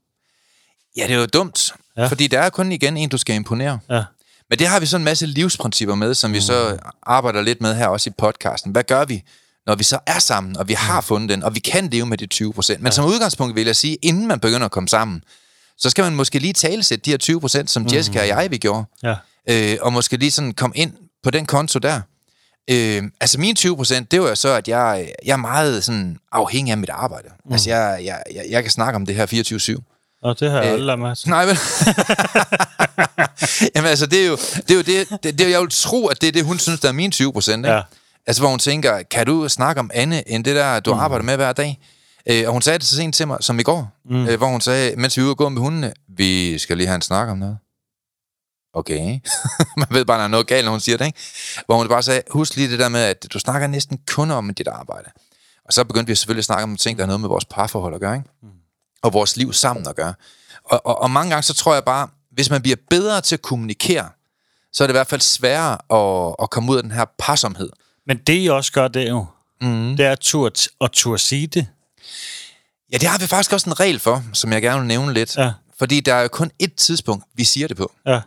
[0.97, 1.73] Ja, det er jo dumt.
[1.97, 2.07] Ja.
[2.07, 3.79] Fordi der er kun igen en, du skal imponere.
[3.91, 4.05] Ja.
[4.51, 7.75] Men det har vi så en masse livsprincipper med, som vi så arbejder lidt med
[7.75, 8.73] her også i podcasten.
[8.73, 9.23] Hvad gør vi,
[9.67, 12.19] når vi så er sammen, og vi har fundet den, og vi kan leve med
[12.19, 12.81] de 20 procent?
[12.81, 12.91] Men ja.
[12.91, 15.25] som udgangspunkt vil jeg sige, inden man begynder at komme sammen,
[15.79, 18.59] så skal man måske lige talesætte de her 20 procent, som Jessica og jeg, vi
[18.59, 18.85] gjorde.
[19.03, 19.15] Ja.
[19.49, 22.01] Øh, og måske lige sådan komme ind på den konto der.
[22.71, 26.19] Øh, altså mine 20 procent, det var jo så, at jeg, jeg er meget sådan
[26.33, 27.29] afhængig af mit arbejde.
[27.45, 27.53] Mm.
[27.53, 29.27] Altså jeg, jeg, jeg, jeg kan snakke om det her
[29.77, 30.19] 24-7.
[30.23, 31.29] Og det har jeg Øh, aldrig til.
[31.29, 31.59] Nej, vel?
[33.75, 36.21] Jamen altså, det er jo det, er jo det, det, det, jeg vil tro, at
[36.21, 37.67] det er det, hun synes, der er mine 20 procent.
[37.67, 37.81] Ja.
[38.27, 41.01] Altså, hvor hun tænker, kan du snakke om andet end det der, du mm.
[41.01, 41.79] arbejder med hver dag?
[42.27, 44.27] Øh, og hun sagde det så sent til mig, som i går, mm.
[44.27, 46.87] øh, hvor hun sagde, mens vi var ude og gå med hundene, vi skal lige
[46.87, 47.59] have en snak om noget.
[48.75, 49.21] Okay.
[49.77, 51.19] Man ved bare, der er noget galt, når hun siger det, ikke?
[51.67, 54.55] Hvor hun bare sagde, husk lige det der med, at du snakker næsten kun om
[54.55, 55.11] dit arbejde.
[55.65, 57.95] Og så begyndte vi selvfølgelig at snakke om ting, der har noget med vores parforhold
[57.95, 58.29] at gøre, ikke?
[58.43, 58.49] Mm.
[59.03, 60.15] Og vores liv sammen at gøre.
[60.65, 63.43] Og, og, og mange gange, så tror jeg bare, hvis man bliver bedre til at
[63.43, 64.09] kommunikere,
[64.73, 67.71] så er det i hvert fald sværere at, at komme ud af den her parsomhed.
[68.07, 69.27] Men det, I også gør, det er jo,
[69.61, 69.97] mm.
[69.97, 71.67] det er at turde, at turde sige det.
[72.93, 75.37] Ja, det har vi faktisk også en regel for, som jeg gerne vil nævne lidt.
[75.37, 75.53] Ja.
[75.79, 77.93] Fordi der er jo kun ét tidspunkt, vi siger det på.
[78.07, 78.21] Ja.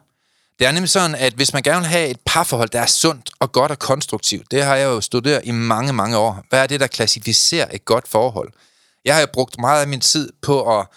[0.59, 3.29] Det er nemlig sådan, at hvis man gerne vil have et parforhold, der er sundt
[3.39, 6.43] og godt og konstruktivt, det har jeg jo studeret i mange, mange år.
[6.49, 8.49] Hvad er det, der klassificerer et godt forhold?
[9.05, 10.87] Jeg har jo brugt meget af min tid på at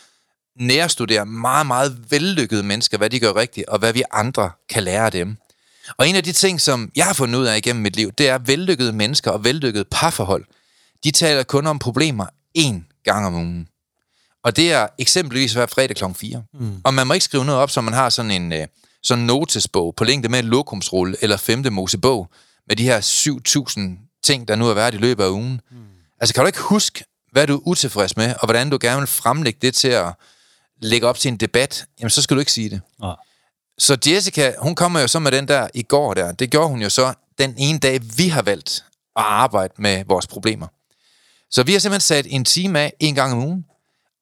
[0.61, 5.05] nærstudere meget, meget vellykkede mennesker, hvad de gør rigtigt, og hvad vi andre kan lære
[5.05, 5.37] af dem.
[5.97, 8.29] Og en af de ting, som jeg har fundet ud af igennem mit liv, det
[8.29, 10.45] er at vellykkede mennesker og vellykkede parforhold.
[11.05, 12.27] De taler kun om problemer
[12.59, 13.69] én gang om ugen.
[14.45, 16.05] Og det er eksempelvis hver fredag kl.
[16.17, 16.43] 4.
[16.55, 16.81] Mm.
[16.85, 18.69] Og man må ikke skrive noget op, så man har sådan en
[19.09, 22.31] sådan notesbog på længde med en lokumsrulle eller femte mosebog
[22.67, 25.61] med de her 7.000 ting, der nu har været i løbet af ugen.
[25.71, 25.77] Mm.
[26.21, 29.07] Altså kan du ikke huske, hvad du er utilfreds med, og hvordan du gerne vil
[29.07, 30.13] fremlægge det til at
[30.83, 32.81] lægge op til en debat, jamen så skal du ikke sige det.
[33.01, 33.17] Nej.
[33.79, 36.33] Så Jessica, hun kommer jo så med den der i går der.
[36.33, 38.85] Det gjorde hun jo så den ene dag, vi har valgt
[39.17, 40.67] at arbejde med vores problemer.
[41.51, 43.65] Så vi har simpelthen sat en time af en gang om ugen.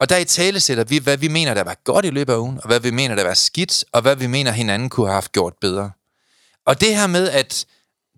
[0.00, 2.36] Og der i tale sætter vi, hvad vi mener, der var godt i løbet af
[2.36, 5.14] ugen, og hvad vi mener, der var skidt, og hvad vi mener, hinanden kunne have
[5.14, 5.90] haft gjort bedre.
[6.66, 7.66] Og det her med, at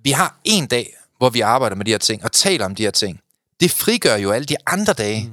[0.05, 2.83] vi har en dag, hvor vi arbejder med de her ting, og taler om de
[2.83, 3.21] her ting,
[3.61, 5.31] det frigør jo alle de andre dage, mm.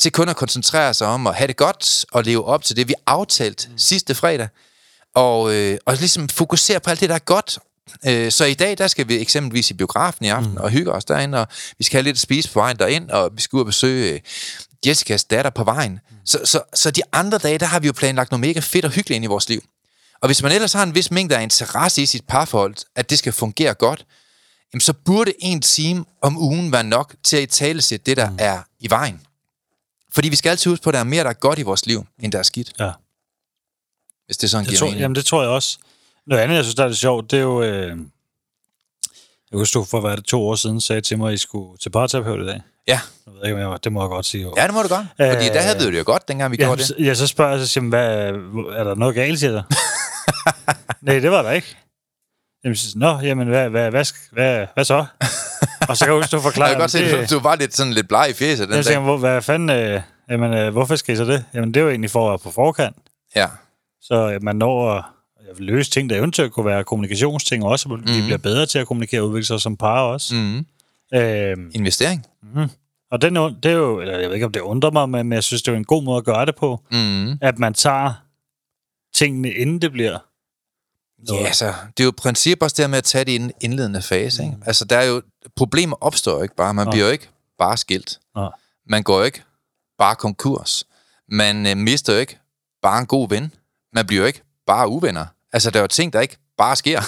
[0.00, 2.88] til kun at koncentrere sig om at have det godt, og leve op til det,
[2.88, 3.78] vi aftalte mm.
[3.78, 4.48] sidste fredag,
[5.14, 7.58] og, øh, og ligesom fokusere på alt det, der er godt.
[8.06, 10.56] Øh, så i dag, der skal vi eksempelvis i biografen i aften, mm.
[10.56, 11.46] og hygge os derinde, og
[11.78, 14.12] vi skal have lidt at spise på vejen derind, og vi skal ud og besøge
[14.12, 14.20] øh,
[14.86, 15.92] Jessicas datter på vejen.
[15.92, 16.16] Mm.
[16.24, 18.90] Så, så, så de andre dage, der har vi jo planlagt noget mega fedt og
[18.90, 19.64] hyggeligt ind i vores liv.
[20.20, 23.18] Og hvis man ellers har en vis mængde af interesse i sit parforhold, at det
[23.18, 24.06] skal fungere godt,
[24.72, 28.16] jamen så burde en time om ugen være nok til at i tale sætte det,
[28.16, 28.36] der mm.
[28.38, 29.20] er i vejen.
[30.12, 31.86] Fordi vi skal altid huske på, at der er mere, der er godt i vores
[31.86, 32.72] liv, end der er skidt.
[32.78, 32.90] Ja.
[34.26, 35.00] Hvis det sådan Det giver tror, mening.
[35.00, 35.78] jamen, det tror jeg også.
[36.26, 37.62] Noget andet, jeg synes, der er lidt sjovt, det er jo...
[37.62, 37.96] Øh,
[39.50, 41.90] jeg husker, for hvad det, to år siden sagde til mig, at I skulle til
[41.90, 42.60] parterapeut i dag.
[42.88, 43.00] Ja.
[43.26, 44.48] Jeg ved ikke, jeg, det må jeg godt sige.
[44.56, 45.06] ja, det må du godt.
[45.16, 47.06] Fordi Øh, der havde vi det jo godt, dengang vi Ja, gjorde det.
[47.06, 48.08] ja, så spørger jeg så, hvad,
[48.76, 49.62] er der noget galt, siger der?
[51.06, 51.76] Nej, det var der ikke.
[52.64, 55.06] Jamen, så, Nå, jamen, hvad, hvad, hvad, hvad, hvad så?
[55.88, 57.76] Og så kan jeg huske, du Jeg forklarer, kan godt se, det, du, var lidt,
[57.76, 58.98] sådan lidt bleg i fjeset den jeg dag.
[58.98, 61.44] hvor, hvad fanden, øh, jamen, øh, hvorfor skal I så det?
[61.54, 62.96] Jamen, det er jo egentlig for at være på forkant.
[63.36, 63.46] Ja.
[64.00, 65.04] Så øh, man når at
[65.50, 69.20] at løse ting, der eventuelt kunne være kommunikationsting også, vi bliver bedre til at kommunikere
[69.20, 70.34] og udvikle sig som par også.
[70.34, 70.66] Mm.
[71.14, 72.26] Øhm, Investering.
[73.10, 75.32] og den, und- det er jo, eller jeg ved ikke, om det undrer mig, men
[75.32, 77.38] jeg synes, det er jo en god måde at gøre det på, Mm.
[77.40, 78.12] at man tager
[79.14, 80.18] tingene, inden det bliver
[81.32, 83.38] Ja, altså, det er jo et princip også det her med at tage det i
[83.38, 84.42] den indledende fase.
[84.42, 84.56] Ikke?
[84.66, 85.22] Altså, der er jo,
[85.56, 86.74] problemer opstår jo ikke bare.
[86.74, 86.90] Man Nå.
[86.92, 88.18] bliver jo ikke bare skilt.
[88.34, 88.50] Nå.
[88.86, 89.42] Man går jo ikke
[89.98, 90.84] bare konkurs.
[91.28, 92.38] Man øh, mister jo ikke
[92.82, 93.52] bare en god ven.
[93.92, 95.26] Man bliver jo ikke bare uvenner.
[95.52, 97.00] Altså, der er jo ting, der ikke bare sker.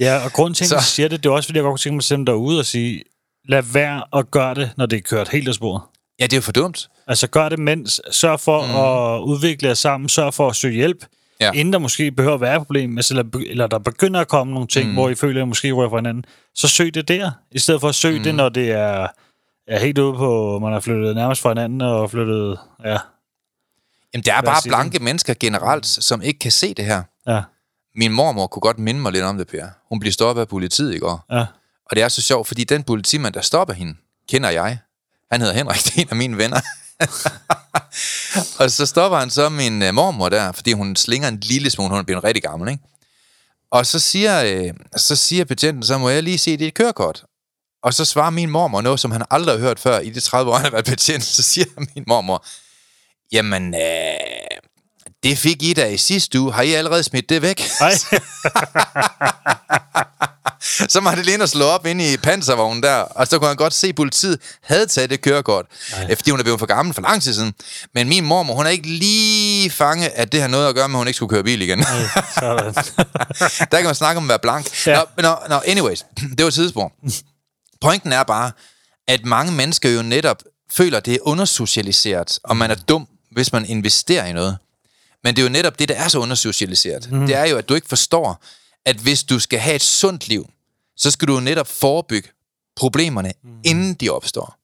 [0.00, 1.72] Ja, og grunden til, at Så- jeg siger det, det er også, fordi jeg godt
[1.72, 3.02] kunne tænke mig at derude og sige,
[3.48, 5.82] lad være at gøre det, når det er kørt helt af sporet.
[6.20, 6.88] ja, det er jo for dumt.
[7.06, 8.70] Altså gør det mens, sørg for mm.
[8.76, 11.04] at udvikle jer sammen, sørg for at søge hjælp,
[11.40, 11.50] Ja.
[11.52, 14.52] inden der måske behøver at være et problem, altså, eller, eller der begynder at komme
[14.52, 14.94] nogle ting, mm.
[14.94, 16.24] hvor I føler, at I måske rører fra hinanden,
[16.54, 18.24] så søg det der, i stedet for at søge mm.
[18.24, 19.06] det, når det er,
[19.66, 22.98] er helt ude på, man har flyttet nærmest fra hinanden og flyttet, ja,
[24.14, 27.02] Jamen, det er bare blanke mennesker generelt, som ikke kan se det her.
[27.26, 27.42] ja,
[27.94, 29.66] Min mormor kunne godt minde mig lidt om det, Per.
[29.88, 31.24] Hun blev stoppet af politiet i går.
[31.32, 31.46] ja,
[31.90, 33.94] og det er så sjovt, fordi den politimand, der stopper hende,
[34.28, 34.78] kender jeg.
[35.32, 36.60] Han hedder Henrik, det er en af mine venner.
[38.58, 41.90] og så stopper han så min øh, mormor der, fordi hun slinger en lille smule,
[41.90, 42.82] hun er blevet rigtig gammel, ikke?
[43.70, 47.24] Og så siger, øh, så siger betjenten, så må jeg lige se dit kørekort.
[47.82, 50.50] Og så svarer min mormor noget, som han aldrig har hørt før i de 30
[50.50, 51.24] år, han har været betjent.
[51.24, 52.44] Så siger min mormor,
[53.32, 54.49] jamen, øh,
[55.22, 56.52] det fik I da i sidste uge.
[56.52, 57.62] Har I allerede smidt det væk?
[57.80, 57.92] Nej.
[60.88, 63.86] så måtte og slå op ind i panservognen der, og så kunne han godt se,
[63.86, 66.14] at politiet havde taget det kørekort, Nej.
[66.14, 67.54] fordi hun er blevet for gammel for lang tid siden.
[67.94, 70.96] Men min mormor, hun er ikke lige fanget, at det har noget at gøre med,
[70.96, 71.78] at hun ikke skulle køre bil igen.
[71.78, 72.74] Nej, sådan.
[73.70, 74.86] der kan man snakke om at være blank.
[74.86, 74.94] Ja.
[74.94, 76.04] Nå, nå, nå, anyways,
[76.38, 76.92] det var tidsspor.
[77.80, 78.52] Pointen er bare,
[79.08, 83.52] at mange mennesker jo netop føler, at det er undersocialiseret, og man er dum, hvis
[83.52, 84.58] man investerer i noget.
[85.24, 87.12] Men det er jo netop det, der er så undersocialiseret.
[87.12, 87.26] Mm.
[87.26, 88.44] Det er jo, at du ikke forstår,
[88.84, 90.50] at hvis du skal have et sundt liv,
[90.96, 92.28] så skal du netop forebygge
[92.76, 93.50] problemerne, mm.
[93.64, 94.56] inden de opstår.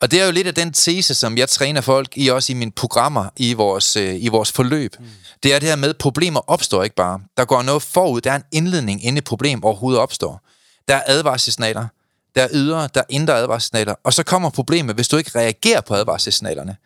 [0.00, 2.54] Og det er jo lidt af den tese, som jeg træner folk i, også i
[2.54, 4.96] mine programmer, i vores, øh, i vores forløb.
[4.98, 5.06] Mm.
[5.42, 7.20] Det er det her med, at problemer opstår ikke bare.
[7.36, 10.40] Der går noget forud, der er en indledning, inden et problem overhovedet opstår.
[10.88, 11.86] Der er advarselssignaler,
[12.34, 15.80] der er ydre, der er indre advarselssignaler, og så kommer problemet, hvis du ikke reagerer
[15.80, 16.76] på advarselssignalerne.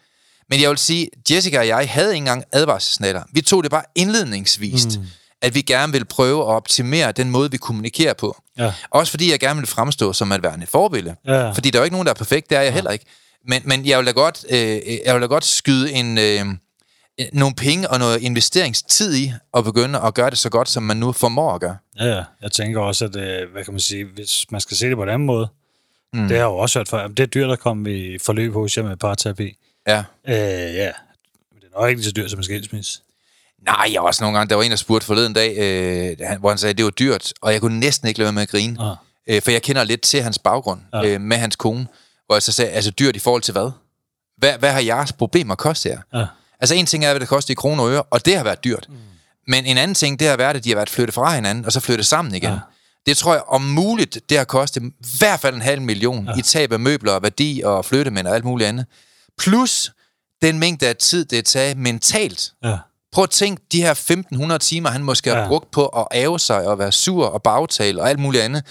[0.50, 3.22] Men jeg vil sige, Jessica og jeg havde ikke engang advarselssignaler.
[3.32, 5.06] Vi tog det bare indledningsvist, mm.
[5.42, 8.42] at vi gerne vil prøve at optimere den måde, vi kommunikerer på.
[8.58, 8.72] Ja.
[8.90, 11.16] Også fordi jeg gerne vil fremstå som at være en forbillede.
[11.26, 11.50] Ja.
[11.50, 12.74] Fordi der er jo ikke nogen, der er perfekt, det er jeg ja.
[12.74, 13.04] heller ikke.
[13.46, 16.44] Men, men jeg vil da godt, øh, jeg vil da godt skyde en, øh,
[17.32, 20.96] nogle penge og noget investeringstid i at begynde at gøre det så godt, som man
[20.96, 21.76] nu formår at gøre.
[22.00, 22.22] Ja, ja.
[22.42, 25.02] Jeg tænker også, at, øh, hvad kan man sige, hvis man skal se det på
[25.02, 25.48] en anden måde,
[26.12, 26.20] mm.
[26.20, 28.76] det har jeg jo også hørt at det er dyrt at komme i forløb hos
[28.76, 29.57] jer med parterapi.
[29.88, 29.98] Ja.
[30.28, 30.90] Øh, ja,
[31.52, 33.00] men det er nok ikke så dyrt som en skilsmisse.
[33.64, 36.48] Nej, jeg var også nogle gange, der var en, der spurgte forleden dag, øh, hvor
[36.48, 38.48] han sagde, at det var dyrt, og jeg kunne næsten ikke lade være med at
[38.48, 38.76] grine.
[38.82, 38.96] Ah.
[39.28, 41.06] Øh, for jeg kender lidt til hans baggrund Ja.
[41.06, 41.86] øh, med hans kone,
[42.26, 43.70] hvor jeg så sagde, altså dyrt i forhold til hvad?
[44.36, 46.00] Hvad, hvad har jeres problemer kostet jer?
[46.14, 46.26] Ja.
[46.60, 48.64] Altså en ting er, hvad det koster i kroner og øre, og det har været
[48.64, 48.86] dyrt.
[48.88, 48.94] Mm.
[49.46, 51.72] Men en anden ting, det har været, at de har været flyttet fra hinanden, og
[51.72, 52.48] så flyttet sammen igen.
[52.48, 52.54] Ja.
[52.54, 52.58] Ja.
[53.06, 56.38] Det tror jeg om muligt, det har kostet i hvert fald en halv million ja.
[56.38, 58.86] i tab af møbler og værdi og flyttemænd og alt muligt andet.
[59.38, 59.92] Plus
[60.42, 62.52] den mængde af tid, det er taget mentalt.
[62.64, 62.76] Ja.
[63.12, 65.48] Prøv at tænke de her 1500 timer, han måske har Ja.
[65.48, 68.64] brugt på at æve sig og være sur og bagtale og alt muligt andet.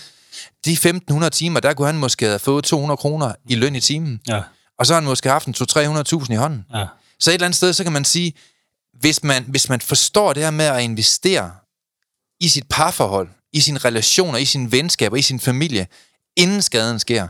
[0.65, 4.21] De 1500 timer, der kunne han måske have fået 200 kroner i løn i timen.
[4.27, 4.41] Ja.
[4.79, 6.65] Og så har han måske haft en 200-300.000 i hånden.
[6.73, 6.85] Ja.
[7.19, 8.33] Så et eller andet sted, så kan man sige,
[8.99, 11.51] hvis man, hvis man forstår det her med at investere
[12.39, 15.87] i sit parforhold, i sine relationer, i sine venskaber, i sin familie,
[16.35, 17.27] inden skaden sker.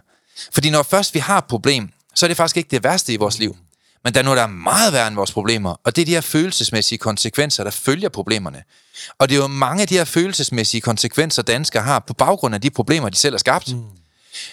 [0.53, 3.17] Fordi når først vi har et problem, så er det faktisk ikke det værste i
[3.17, 3.57] vores liv.
[4.03, 6.13] Men der er noget, der er meget værre end vores problemer, og det er de
[6.13, 8.63] her følelsesmæssige konsekvenser, der følger problemerne.
[9.17, 12.61] Og det er jo mange af de her følelsesmæssige konsekvenser, danskere har på baggrund af
[12.61, 13.83] de problemer, de selv har skabt, mm.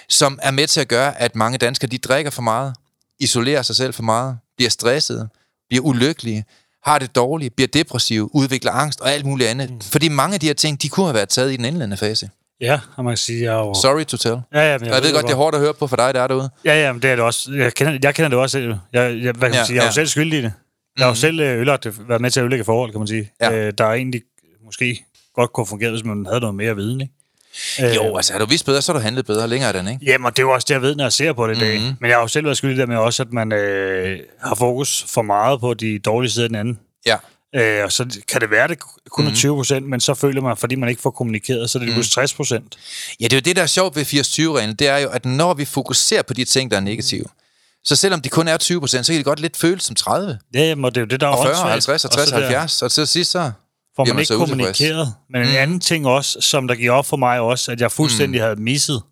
[0.09, 2.74] som er med til at gøre, at mange danskere, de drikker for meget,
[3.20, 5.29] isolerer sig selv for meget, bliver stressede,
[5.68, 6.44] bliver ulykkelige,
[6.85, 9.70] har det dårligt, bliver depressive, udvikler angst og alt muligt andet.
[9.70, 9.81] Mm.
[9.81, 12.31] Fordi mange af de her ting, de kunne have været taget i den indledende fase.
[12.60, 13.74] Ja, og man kan sige, jeg er jo...
[13.74, 14.36] Sorry to tell.
[14.54, 16.14] Ja, ja, men Jeg, jeg ved godt, det er hårdt at høre på for dig,
[16.14, 16.50] der er derude.
[16.64, 17.52] Ja, ja, men det er det også.
[17.52, 18.74] Jeg kender, jeg kender det også selv.
[18.92, 19.92] Jeg, jeg, hvad kan man Ja, sige, jeg er jo ja.
[19.92, 20.52] selv skyldig i det.
[20.98, 23.30] Jeg har jo selv øh, ødelagt været med til at ødelægge forhold, kan man sige.
[23.40, 23.52] Ja.
[23.52, 24.22] Øh, der er egentlig
[24.64, 27.12] måske godt kunne fungere, hvis man havde noget mere viden, ikke?
[27.82, 30.04] Øh, Jo, altså, har du vidst bedre, så har du handlet bedre længere den, ikke?
[30.04, 31.78] Jamen, det er jo også det, jeg ved, når jeg ser på det i dag.
[31.80, 31.92] Mhm.
[32.00, 35.04] Men jeg har jo selv været skyldig der med også, at man øh, har fokus
[35.08, 36.78] for meget på de dårlige sider af den anden.
[37.06, 37.16] Ja.
[37.56, 38.78] Øh, og så kan det være, det
[39.10, 39.36] kun er Mhm.
[39.36, 42.02] 20 procent, men så føler man, fordi man ikke får kommunikeret, så er det mm.
[42.02, 42.76] 60 procent.
[43.20, 45.54] Ja, det er jo det, der er sjovt ved 80-20-reglen, det er jo, at når
[45.54, 47.24] vi fokuserer på de ting, der er negative,
[47.84, 50.38] så selvom de kun er 20 procent, så kan de godt lidt føles som 30,
[50.54, 51.70] Ja, jamen, og det er jo det, der er og 40, åndssvagt.
[51.72, 53.50] 50, og så 60, der 70, og til sidst så...
[53.96, 55.14] Får man ikke kommunikeret.
[55.30, 58.40] Men en anden ting også, som der giver op for mig også, at jeg fuldstændig
[58.40, 59.02] havde misset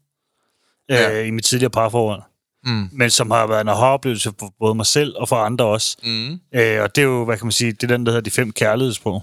[0.91, 1.21] øh, Ja.
[1.23, 2.23] i mit tidligere parforhold.
[2.65, 2.89] Mm.
[2.93, 5.97] Men som har været en aha-oplevelse for både mig selv og for andre også.
[6.03, 6.33] Mm.
[6.55, 8.31] Øh, og det er jo, hvad kan man sige, det er den, der hedder de
[8.31, 9.23] fem kærlighedssprog.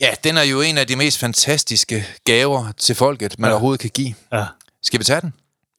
[0.00, 3.52] Ja, den er jo en af de mest fantastiske gaver til folket, man Ja.
[3.52, 4.14] overhovedet kan give.
[4.32, 4.44] Ja.
[4.82, 5.32] Skal vi tage den?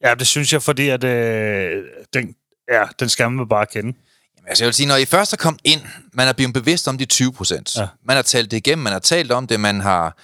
[0.04, 1.82] ja, det synes jeg, fordi at, øh,
[2.14, 2.34] den,
[2.72, 3.88] ja, den skal man bare kende.
[4.36, 5.80] Jamen, altså, jeg vil sige, når I først er kommet ind,
[6.12, 7.76] man er blevet bevidst om de 20 procent.
[7.76, 7.86] Ja.
[8.04, 10.16] Man har talt det igennem, man har talt om det, man har...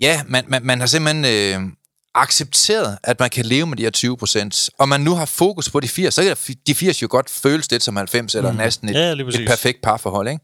[0.00, 1.72] Ja, man, man, man har simpelthen øh,
[2.14, 4.70] accepteret, at man kan leve med de her 20 procent.
[4.78, 7.70] Og man nu har fokus på de 80, så kan de 80 jo godt føles
[7.70, 8.98] lidt som 90, eller næsten et, Mm.
[9.00, 10.40] Ja, et perfekt parforhold, ikke?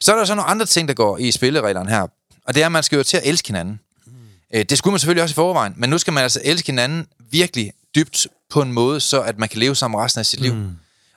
[0.00, 2.00] Så er der så nogle andre ting, der går i spillereglerne her.
[2.46, 3.80] Og det er, at man skal jo til at elske hinanden.
[4.06, 4.12] Mm.
[4.54, 7.06] Øh, Det skulle man selvfølgelig også i forvejen, men nu skal man altså elske hinanden
[7.30, 10.54] virkelig dybt på en måde, så at man kan leve sammen resten af sit liv.
[10.54, 10.70] Mm.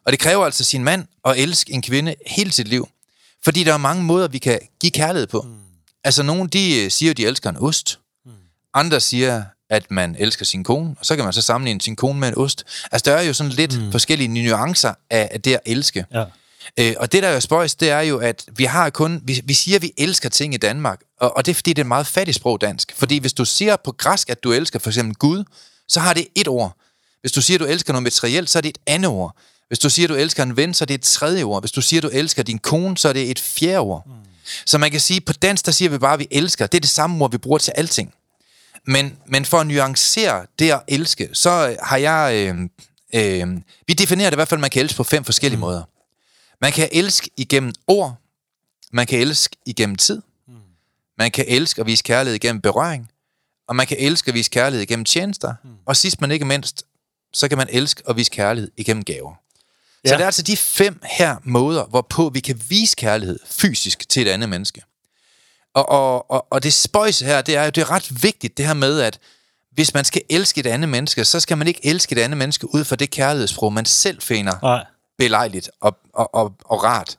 [0.06, 2.90] Og det kræver altså sin mand at elske en kvinde hele sit liv.
[3.44, 5.42] Fordi der er mange måder, vi kan give kærlighed på.
[5.42, 5.54] Mm.
[6.04, 8.00] Altså, nogle de øh, siger, at de elsker en ost.
[8.26, 8.32] Mm.
[8.74, 12.20] Andre siger, at man elsker sin kone, og så kan man så sammenligne sin kone
[12.20, 12.64] med en ost.
[12.92, 13.92] Altså, der er jo sådan lidt mm.
[13.92, 16.06] forskellige nuancer af, af det at elske.
[16.14, 16.24] Ja.
[16.80, 19.22] Øh, og det, der er spøjs, det er jo, at vi har kun...
[19.24, 21.80] Vi, vi siger, at vi elsker ting i Danmark, og, og det er, fordi det
[21.80, 22.94] er et meget fattigt sprog dansk.
[22.96, 25.44] Fordi hvis du siger på græsk, at du elsker for eksempel Gud,
[25.88, 26.78] så har det et ord.
[27.22, 29.36] Hvis du siger, at du elsker noget materielt, så er det et andet ord.
[29.68, 31.62] Hvis du siger, du elsker en ven, så er det et tredje ord.
[31.62, 34.04] Hvis du siger, du elsker din kone, så er det et fjerde ord.
[34.06, 34.14] Mm.
[34.66, 36.68] Så man kan sige, på dansk, der siger vi bare, at vi elsker.
[36.68, 38.14] Det er det samme ord, vi bruger til alting.
[38.88, 42.34] Men, men for at nuancere det at elske, så har jeg...
[42.36, 42.70] Øh,
[43.16, 45.62] øh, vi definerer det i hvert fald, at man kan elske på fem forskellige mm.
[45.62, 45.84] måder.
[46.62, 48.16] Man kan elske igennem ord.
[48.92, 50.22] Man kan elske igennem tid.
[50.48, 50.54] Mm.
[51.18, 53.12] Man kan elske og vise kærlighed igennem berøring.
[53.68, 55.54] Og man kan elske og vise kærlighed igennem tjenester.
[55.64, 55.70] Mm.
[55.86, 56.86] Og sidst men ikke mindst,
[57.34, 59.34] så kan man elske og vise kærlighed igennem gaver.
[60.04, 60.10] Ja.
[60.10, 64.22] Så det er altså de fem her måder, hvorpå vi kan vise kærlighed fysisk til
[64.22, 64.82] et andet menneske.
[65.78, 68.66] Og, og, og, og det spøjse her, det er jo det er ret vigtigt, det
[68.66, 69.20] her med, at
[69.72, 72.74] hvis man skal elske et andet menneske, så skal man ikke elske et andet menneske
[72.74, 74.86] ud fra det kærlighedssprog, man selv finder Nej.
[75.18, 77.18] belejligt og, og, og, og rart.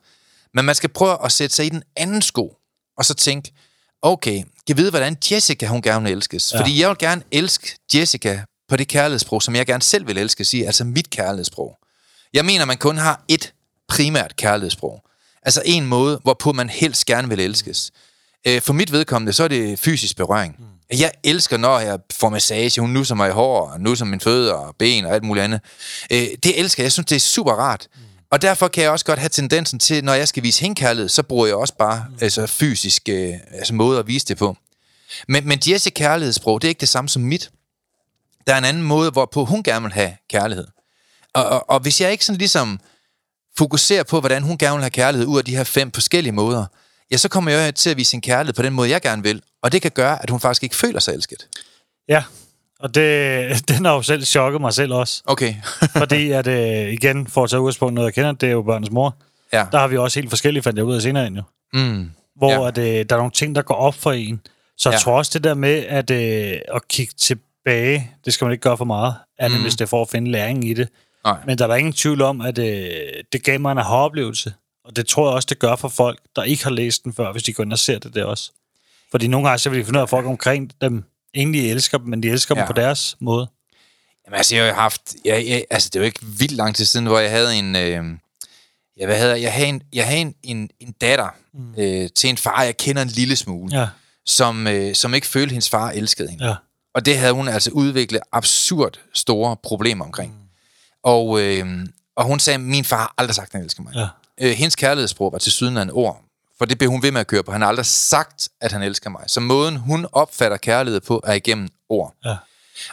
[0.53, 2.55] Men man skal prøve at sætte sig i den anden sko,
[2.97, 3.53] og så tænke,
[4.01, 6.53] okay, kan vide, hvordan Jessica hun gerne vil elskes.
[6.53, 6.59] Ja.
[6.59, 10.45] Fordi jeg vil gerne elske Jessica på det kærlighedssprog, som jeg gerne selv vil elske,
[10.45, 11.77] sige, altså mit kærlighedssprog.
[12.33, 13.53] Jeg mener, man kun har et
[13.87, 15.03] primært kærlighedssprog.
[15.43, 17.91] Altså en måde, hvorpå man helst gerne vil elskes.
[18.47, 20.55] Øh, for mit vedkommende, så er det fysisk berøring.
[20.59, 20.97] Mm.
[20.99, 24.53] Jeg elsker, når jeg får massage, hun nusser mig i hår, og nusser mine fødder
[24.53, 25.61] og ben og alt muligt andet.
[26.11, 26.85] Øh, det elsker jeg.
[26.85, 27.87] Jeg synes, det er super rart.
[27.95, 28.01] Mm.
[28.31, 31.09] Og derfor kan jeg også godt have tendensen til, når jeg skal vise hende kærlighed,
[31.09, 32.17] så bruger jeg også bare mm.
[32.21, 34.57] altså, fysisk øh, altså, måde at vise det på.
[35.27, 37.51] Men, men Jesse kærlighedssprog, det er ikke det samme som mit.
[38.47, 40.67] Der er en anden måde, hvorpå hun gerne vil have kærlighed.
[41.33, 42.79] Og, og, og hvis jeg ikke sådan ligesom
[43.57, 46.65] fokuserer på, hvordan hun gerne vil have kærlighed ud af de her fem forskellige måder,
[47.11, 49.41] ja, så kommer jeg til at vise sin kærlighed på den måde, jeg gerne vil.
[49.63, 51.47] Og det kan gøre, at hun faktisk ikke føler sig elsket.
[52.09, 52.23] Ja,
[52.79, 55.21] og det, den har jo selv chokket mig selv også.
[55.25, 55.55] Okay.
[56.01, 58.91] fordi at, øh, igen, for at tage udgangspunkt noget, jeg kender, det er jo børnens
[58.91, 59.15] mor.
[59.53, 59.65] Ja.
[59.71, 61.41] Der har vi også helt forskellige, fandt jeg ud af senere endnu.
[61.73, 62.11] Mm.
[62.35, 62.67] Hvor ja.
[62.67, 64.41] at, øh, der er nogle ting, der går op for en.
[64.77, 64.99] Så jeg ja.
[64.99, 68.77] tror også det der med at, øh, at kigge tilbage, det skal man ikke gøre
[68.77, 69.63] for meget, andet mm.
[69.63, 70.89] hvis det er for at finde læring i det.
[71.25, 71.37] Nej.
[71.45, 72.89] Men der var ingen tvivl om, at øh,
[73.33, 74.53] det gav mig en aha-oplevelse.
[74.85, 77.31] Og det tror jeg også, det gør for folk, der ikke har læst den før,
[77.31, 78.51] hvis de går ind og ser det der også.
[79.11, 81.97] Fordi nogle gange så vil de finde ud af, at folk omkring dem egentlig elsker
[81.97, 82.61] dem, men de elsker ja.
[82.61, 83.47] dem på deres måde.
[84.25, 85.15] Jamen altså, jeg har haft...
[85.25, 87.75] Jeg, jeg, altså, det var ikke vildt lang tid siden, hvor jeg havde en...
[87.75, 88.03] Øh,
[88.97, 89.53] ja, hvad hedder jeg?
[89.53, 91.73] havde en, jeg havde en, en, en datter mm.
[91.77, 93.87] øh, til en far, jeg kender en lille smule, ja.
[94.25, 96.47] som, øh, som ikke følte, at hendes far elskede hende.
[96.47, 96.55] Ja.
[96.93, 100.33] Og det havde hun altså udviklet absurd store problemer omkring.
[100.33, 100.39] Mm.
[101.03, 103.95] Og, øh, og hun sagde, min far har aldrig sagt, at han elsker mig.
[103.95, 104.07] Ja.
[104.41, 106.21] Øh, hendes kærlighedssprog var til syden af en ord,
[106.57, 107.51] for det blev hun ved med at køre på.
[107.51, 109.23] Han har aldrig sagt, at han elsker mig.
[109.27, 112.15] Så måden, hun opfatter kærlighed på, er igennem ord.
[112.25, 112.35] Ja.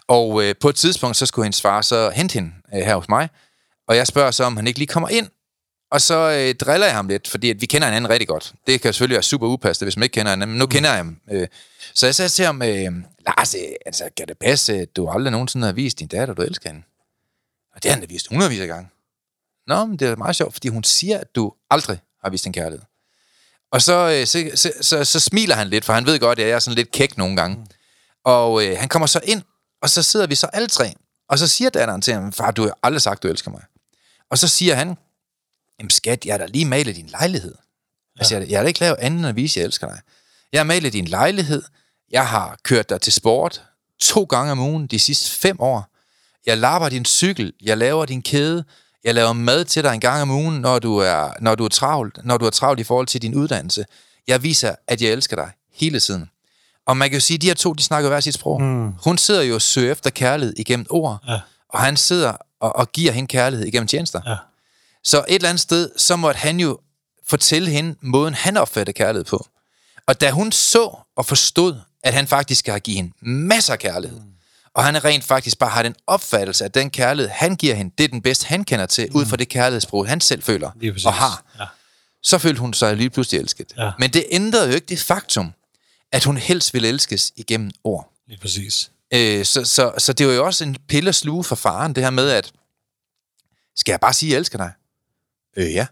[0.08, 3.08] Og øh, på et tidspunkt, så skulle hendes far så hente hende øh, her hos
[3.08, 3.28] mig,
[3.88, 5.28] og jeg spørger så, om han ikke lige kommer ind.
[5.90, 8.52] Og så øh, driller jeg ham lidt, fordi at vi kender hinanden rigtig godt.
[8.66, 10.70] Det kan selvfølgelig være super upassende, hvis man ikke kender hinanden, men nu mm.
[10.70, 11.16] kender jeg ham.
[11.30, 11.48] Øh.
[11.94, 12.92] Så jeg sagde til ham, øh,
[13.26, 16.36] Lars, øh, altså, kan det passe, at du aldrig nogensinde har vist din datter, at
[16.36, 16.82] du elsker hende?
[17.74, 18.90] Og det har han da vist hundredvis af gange.
[19.66, 22.52] Nå, men det er meget sjovt, fordi hun siger, at du aldrig har vist en
[22.52, 22.86] kærlighed.
[23.72, 26.46] Og så, øh, så, så, så, så smiler han lidt, for han ved godt, at
[26.46, 27.56] jeg er sådan lidt kæk nogle gange.
[27.56, 27.66] Mm.
[28.24, 29.42] Og øh, han kommer så ind,
[29.82, 30.94] og så sidder vi så alle tre.
[31.28, 33.62] Og så siger datteren til ham, far, du har aldrig sagt, du elsker mig.
[34.30, 34.96] Og så siger han,
[35.78, 37.54] jamen skat, jeg har da lige malet din lejlighed.
[37.58, 38.20] Ja.
[38.20, 40.00] Altså, jeg, jeg har da ikke lavet andet end at vise, at jeg elsker dig.
[40.52, 41.62] Jeg har malet din lejlighed.
[42.10, 43.62] Jeg har kørt dig til sport
[44.00, 45.92] to gange om ugen de sidste fem år.
[46.46, 47.52] Jeg lapper din cykel.
[47.62, 48.64] Jeg laver din kæde.
[49.04, 51.68] Jeg laver mad til dig en gang om ugen, når du er, når du er
[51.68, 53.84] travlt, når du er travlt i forhold til din uddannelse.
[54.26, 56.30] Jeg viser, at jeg elsker dig hele tiden.
[56.86, 58.62] Og man kan jo sige, at de her to, de snakker hver sit sprog.
[58.62, 58.92] Mm.
[59.04, 61.40] Hun sidder jo og søger efter kærlighed igennem ord, ja.
[61.68, 64.20] og han sidder og, og giver hende kærlighed igennem tjenester.
[64.26, 64.36] Ja.
[65.04, 66.78] Så et eller andet sted, så måtte han jo
[67.26, 69.46] fortælle hende måden, han opfatter kærlighed på.
[70.06, 74.20] Og da hun så og forstod, at han faktisk skal give hende masser af kærlighed,
[74.20, 74.35] mm
[74.76, 77.94] og han er rent faktisk bare har den opfattelse, at den kærlighed, han giver hende,
[77.98, 79.16] det er den bedste, han kender til, mm.
[79.16, 80.70] ud fra det kærlighedssprog, han selv føler
[81.06, 81.44] og har.
[81.58, 81.64] Ja.
[82.22, 83.72] Så følte hun sig lige pludselig elsket.
[83.76, 83.90] Ja.
[83.98, 85.52] Men det ændrede jo ikke det faktum,
[86.12, 88.12] at hun helst ville elskes igennem ord.
[88.28, 88.90] Lige præcis.
[89.14, 92.10] Øh, så, så, så det var jo også en pille sluge for faren, det her
[92.10, 92.52] med, at
[93.76, 94.72] skal jeg bare sige, at jeg elsker dig?
[95.56, 95.86] Øh, ja.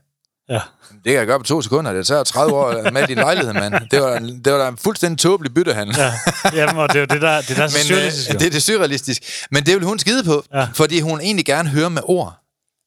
[0.49, 0.61] Ja.
[0.90, 1.92] Det kan jeg gøre på to sekunder.
[1.92, 3.74] Det tager 30 år med din lejlighed, mand.
[3.90, 5.97] Det var, det var da en fuldstændig tåbelig byttehandel.
[5.99, 6.12] Ja.
[6.55, 8.30] Jamen, og det er jo det, der, det der er så Men, surrealistisk.
[8.30, 9.22] Øh, det er det surrealistisk.
[9.51, 10.68] Men det vil hun skide på, ja.
[10.74, 12.38] fordi hun egentlig gerne hører med ord,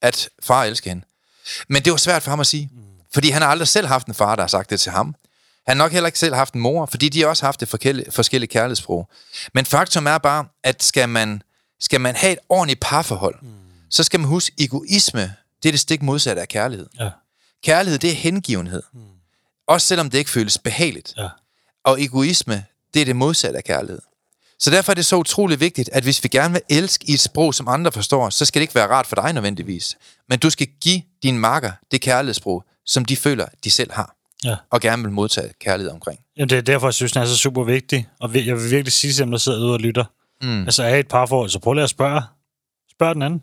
[0.02, 1.06] at far elsker hende.
[1.70, 2.70] Men det var svært for ham at sige.
[3.14, 5.16] Fordi han har aldrig selv haft en far, der har sagt det til ham.
[5.68, 7.68] Han har nok heller ikke selv haft en mor, fordi de har også haft det
[7.68, 9.10] forskellige, forskellige kærlighedssprog.
[9.54, 11.42] Men faktum er bare, at skal man,
[11.80, 13.48] skal man have et ordentligt parforhold, mm.
[13.90, 15.34] så skal man huske, egoisme,
[15.64, 16.88] det er det stik modsatte af kærlighed.
[17.00, 17.10] Ja.
[17.64, 18.84] Kærlighed, det er hengivenhed.
[18.94, 19.00] Mm.
[19.68, 21.14] Også selvom det ikke føles behageligt.
[21.18, 21.30] Ja.
[21.84, 24.00] Og egoisme, det er det modsatte af kærlighed.
[24.60, 27.20] Så derfor er det så utrolig vigtigt, at hvis vi gerne vil elske i et
[27.20, 29.98] sprog, som andre forstår, så skal det ikke være rart for dig nødvendigvis.
[30.30, 34.16] Men du skal give din marker det kærlighedssprog, som de føler, de selv har.
[34.44, 34.56] Ja.
[34.70, 36.20] Og gerne vil modtage kærlighed omkring.
[36.38, 38.08] Jamen, det er derfor, jeg synes, den er så super vigtig.
[38.20, 40.06] Og jeg vil virkelig sige til dem, der sidder ude og lytter.
[40.42, 40.64] Mm.
[40.64, 42.22] Altså, er I et parforhold, så prøv lige at spørge.
[42.92, 43.42] Spørg den anden.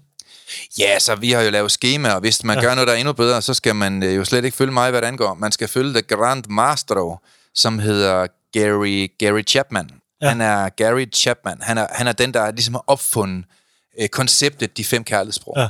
[0.78, 2.62] Ja, så vi har jo lavet schema, og hvis man ja.
[2.62, 4.90] gør noget, der er endnu bedre, så skal man øh, jo slet ikke følge mig,
[4.90, 5.34] hvad det angår.
[5.34, 7.16] Man skal følge The Grand Maestro,
[7.54, 9.90] som hedder Gary, Gary Chapman.
[10.20, 10.28] Ja.
[10.28, 11.58] Han er Gary Chapman.
[11.60, 13.44] Han er, han er den, der ligesom har opfundet
[14.00, 15.54] øh, konceptet De Fem Kærlighedssprog.
[15.56, 15.68] Ja.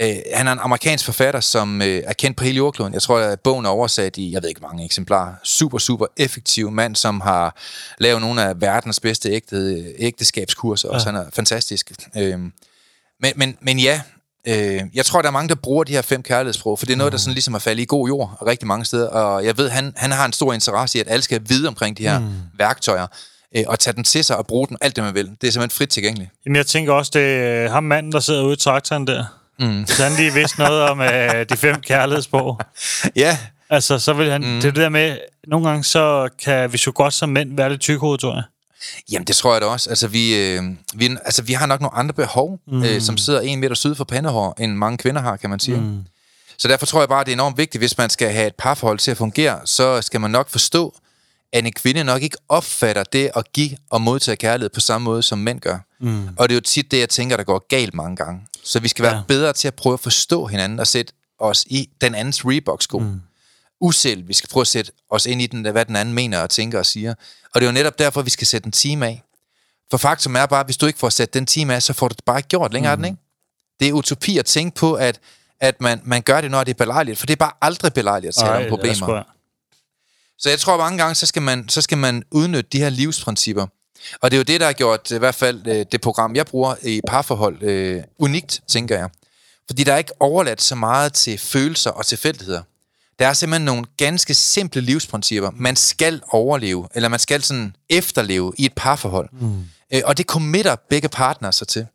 [0.00, 2.94] Øh, han er en amerikansk forfatter, som øh, er kendt på hele jordkloden.
[2.94, 5.34] Jeg tror, at bogen er oversat i, jeg ved ikke mange eksemplarer.
[5.42, 7.56] Super, super effektiv mand, som har
[7.98, 10.88] lavet nogle af verdens bedste ægte, ægteskabskurser.
[10.88, 10.94] Ja.
[10.94, 11.92] Også han er fantastisk.
[12.16, 12.38] Øh,
[13.20, 14.00] men, men, men ja,
[14.48, 16.96] øh, jeg tror, der er mange, der bruger de her fem kærlighedssprog, for det er
[16.96, 19.08] noget, der sådan ligesom er faldet i god jord rigtig mange steder.
[19.08, 21.98] Og jeg ved, han, han har en stor interesse i, at alle skal vide omkring
[21.98, 22.26] de her mm.
[22.58, 23.06] værktøjer,
[23.56, 25.30] øh, og tage den til sig og bruge den alt det, man vil.
[25.40, 26.30] Det er simpelthen frit tilgængeligt.
[26.46, 29.24] Jamen, jeg tænker også, det er ham manden, der sidder ude i traktoren der.
[29.58, 29.86] Mm.
[29.86, 32.60] Så han lige vidste noget om øh, de fem kærlighedssprog.
[33.16, 33.38] Ja,
[33.70, 34.40] Altså, så vil han...
[34.40, 34.60] Mm.
[34.60, 37.80] Det er der med, nogle gange så kan vi så godt som mænd være lidt
[37.80, 38.42] tykhoved, tror jeg.
[39.12, 39.90] Jamen, det tror jeg da også.
[39.90, 40.62] Altså, vi, øh,
[40.94, 42.82] vi, altså, vi har nok nogle andre behov, mm.
[42.84, 45.80] øh, som sidder en meter syd for pandehår, end mange kvinder har, kan man sige.
[45.80, 45.98] Mm.
[46.58, 48.98] Så derfor tror jeg bare, det er enormt vigtigt, hvis man skal have et parforhold
[48.98, 50.94] til at fungere, så skal man nok forstå,
[51.52, 55.22] at en kvinde nok ikke opfatter det at give og modtage kærlighed på samme måde,
[55.22, 55.78] som mænd gør.
[56.00, 56.28] Mm.
[56.36, 58.40] Og det er jo tit det, jeg tænker, der går galt mange gange.
[58.64, 59.22] Så vi skal være Ja.
[59.28, 62.98] bedre til at prøve at forstå hinanden og sætte os i den andens Reebok-sko.
[62.98, 63.20] Mm.
[63.80, 66.50] Usel, vi skal prøve at sætte os ind i den, hvad den anden mener og
[66.50, 67.14] tænker og siger.
[67.54, 69.22] Og det er jo netop derfor, vi skal sætte en time af.
[69.90, 72.08] For faktum er bare, at hvis du ikke får sat den time af, så får
[72.08, 73.02] du det bare ikke gjort længere, mm.
[73.02, 73.18] den, ikke?
[73.80, 75.20] Det er utopi at tænke på, at,
[75.60, 77.18] at man, man gør det, når det er belejligt.
[77.18, 78.94] For det er bare aldrig belejligt at tale Ej, om jeg problemer.
[78.94, 79.22] spørger.
[80.38, 82.88] Så jeg tror, at mange gange, så skal, man, så skal man udnytte de her
[82.88, 83.66] livsprincipper.
[84.20, 86.46] Og det er jo det, der har gjort i hvert fald øh, det program, jeg
[86.46, 89.10] bruger i parforhold, øh, unikt, tænker jeg.
[89.66, 92.62] Fordi der er ikke overladt så meget til følelser og tilfældigheder.
[93.18, 95.50] Der er simpelthen nogle ganske simple livsprincipper.
[95.54, 99.28] Man skal overleve, eller man skal sådan efterleve i et parforhold.
[99.32, 99.64] Mm.
[99.94, 101.86] Øh, og det committer begge partnere sig til.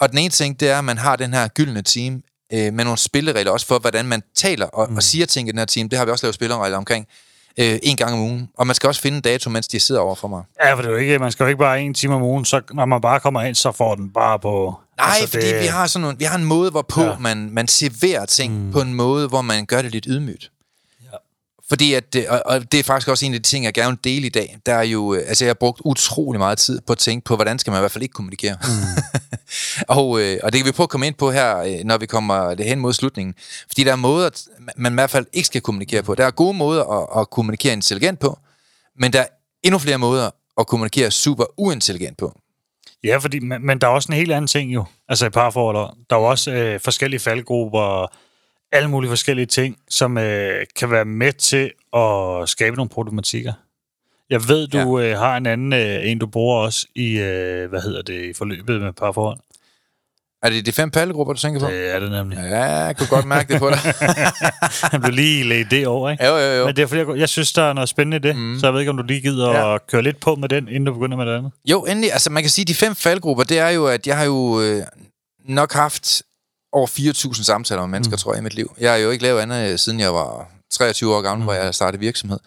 [0.00, 2.84] Og den ene ting, det er, at man har den her gyldne team øh, med
[2.84, 4.96] nogle spilleregler også for, hvordan man taler og, mm.
[4.96, 5.88] og siger ting i den her team.
[5.88, 7.06] Det har vi også lavet spilleregler omkring
[7.58, 8.48] øh, en gang om ugen.
[8.58, 10.42] Og man skal også finde en dato, mens de sidder over for mig.
[10.64, 12.44] Ja, for det er jo ikke, man skal jo ikke bare en time om ugen,
[12.44, 14.74] så når man bare kommer ind, så får den bare på...
[14.96, 15.60] Nej, altså, fordi det...
[15.60, 17.18] vi, har sådan nogle, vi har en måde, hvorpå ja.
[17.18, 18.72] Man, man serverer ting mm.
[18.72, 20.50] på en måde, hvor man gør det lidt ydmygt.
[21.68, 24.12] Fordi at, og, og det er faktisk også en af de ting, jeg gerne vil
[24.14, 24.58] dele i dag.
[24.66, 27.34] Der er jo, øh, altså jeg har brugt utrolig meget tid på at tænke på,
[27.34, 28.56] hvordan skal man i hvert fald ikke kommunikere.
[28.62, 29.02] Mm.
[29.98, 32.06] og, øh, og det kan vi prøve at komme ind på her, øh, når vi
[32.06, 33.34] kommer det hen mod slutningen.
[33.68, 34.30] Fordi der er måder,
[34.76, 36.14] man i hvert fald ikke skal kommunikere på.
[36.14, 38.38] Der er gode måder at, at kommunikere intelligent på,
[39.00, 39.26] men der er
[39.62, 42.40] endnu flere måder at kommunikere super uintelligent på.
[43.04, 44.84] Ja, fordi, men, men der er også en helt anden ting jo.
[45.08, 45.96] Altså i parforhold.
[46.10, 48.12] Der er jo også øh, forskellige faldgrupper
[48.72, 53.52] alle mulige forskellige ting, som øh, kan være med til at skabe nogle problematikker.
[54.30, 55.10] Jeg ved, du ja.
[55.10, 58.32] øh, har en anden, øh, en du bruger også i, øh, hvad hedder det, i
[58.32, 59.38] forløbet med parforhold.
[60.42, 61.66] Er det de fem pallegrupper, du tænker på?
[61.66, 62.38] Det er det nemlig.
[62.38, 63.78] Ja, jeg kunne godt mærke det på dig.
[64.92, 66.26] Han blev lige lægt det over, ikke?
[66.26, 66.66] jo, jo, jo.
[66.66, 68.58] Men det er fordi, jeg, jeg synes, der er noget spændende i det, mm.
[68.58, 69.74] så jeg ved ikke, om du lige gider Ja.
[69.74, 71.52] at køre lidt på med den, inden du begynder med det andet.
[71.64, 72.12] Jo, endelig.
[72.12, 74.60] Altså, man kan sige, at de fem faldgrupper, det er jo, at jeg har jo
[74.60, 74.82] øh,
[75.44, 76.22] nok haft
[76.72, 78.18] over 4.000 samtaler med mennesker, mm.
[78.18, 78.74] tror jeg, i mit liv.
[78.80, 81.44] Jeg har jo ikke lavet andet, øh, siden jeg var 23 år gammel, mm.
[81.44, 82.38] hvor jeg startede virksomhed.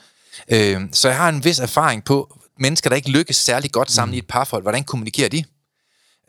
[0.50, 4.12] Øh, så jeg har en vis erfaring på mennesker, der ikke lykkes særlig godt sammen
[4.12, 4.16] mm.
[4.16, 4.64] i et parforhold.
[4.64, 5.44] Hvordan kommunikerer de?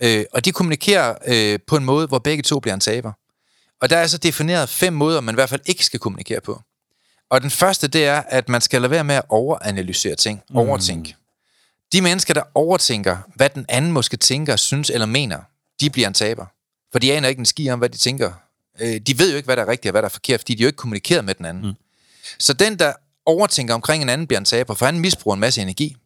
[0.03, 3.13] Øh, og de kommunikerer øh, på en måde, hvor begge to bliver en taber.
[3.81, 6.61] Og der er så defineret fem måder, man i hvert fald ikke skal kommunikere på.
[7.31, 10.43] Og den første, det er, at man skal lade være med at overanalysere ting.
[10.55, 11.17] Overtænke.
[11.93, 15.39] De mennesker, der overtænker, hvad den anden måske tænker, synes eller mener,
[15.81, 16.47] de bliver en taber.
[16.93, 18.33] For de aner ikke en ski om, hvad de tænker.
[18.81, 20.55] Øh, de ved jo ikke, hvad der er rigtigt og hvad der er forkert, fordi
[20.55, 21.67] de jo ikke kommunikeret med den anden.
[21.67, 21.75] Mm.
[22.39, 22.93] Så den, der
[23.27, 25.97] overtænker omkring en anden, bliver en taber, for han misbruger en masse energi.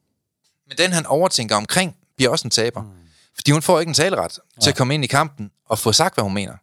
[0.68, 2.82] Men den, han overtænker omkring, bliver også en taber.
[2.82, 2.88] Mm.
[3.34, 4.60] Fordi hun får ikke en taleret ja.
[4.60, 6.54] til at komme ind i kampen og få sagt, hvad hun mener.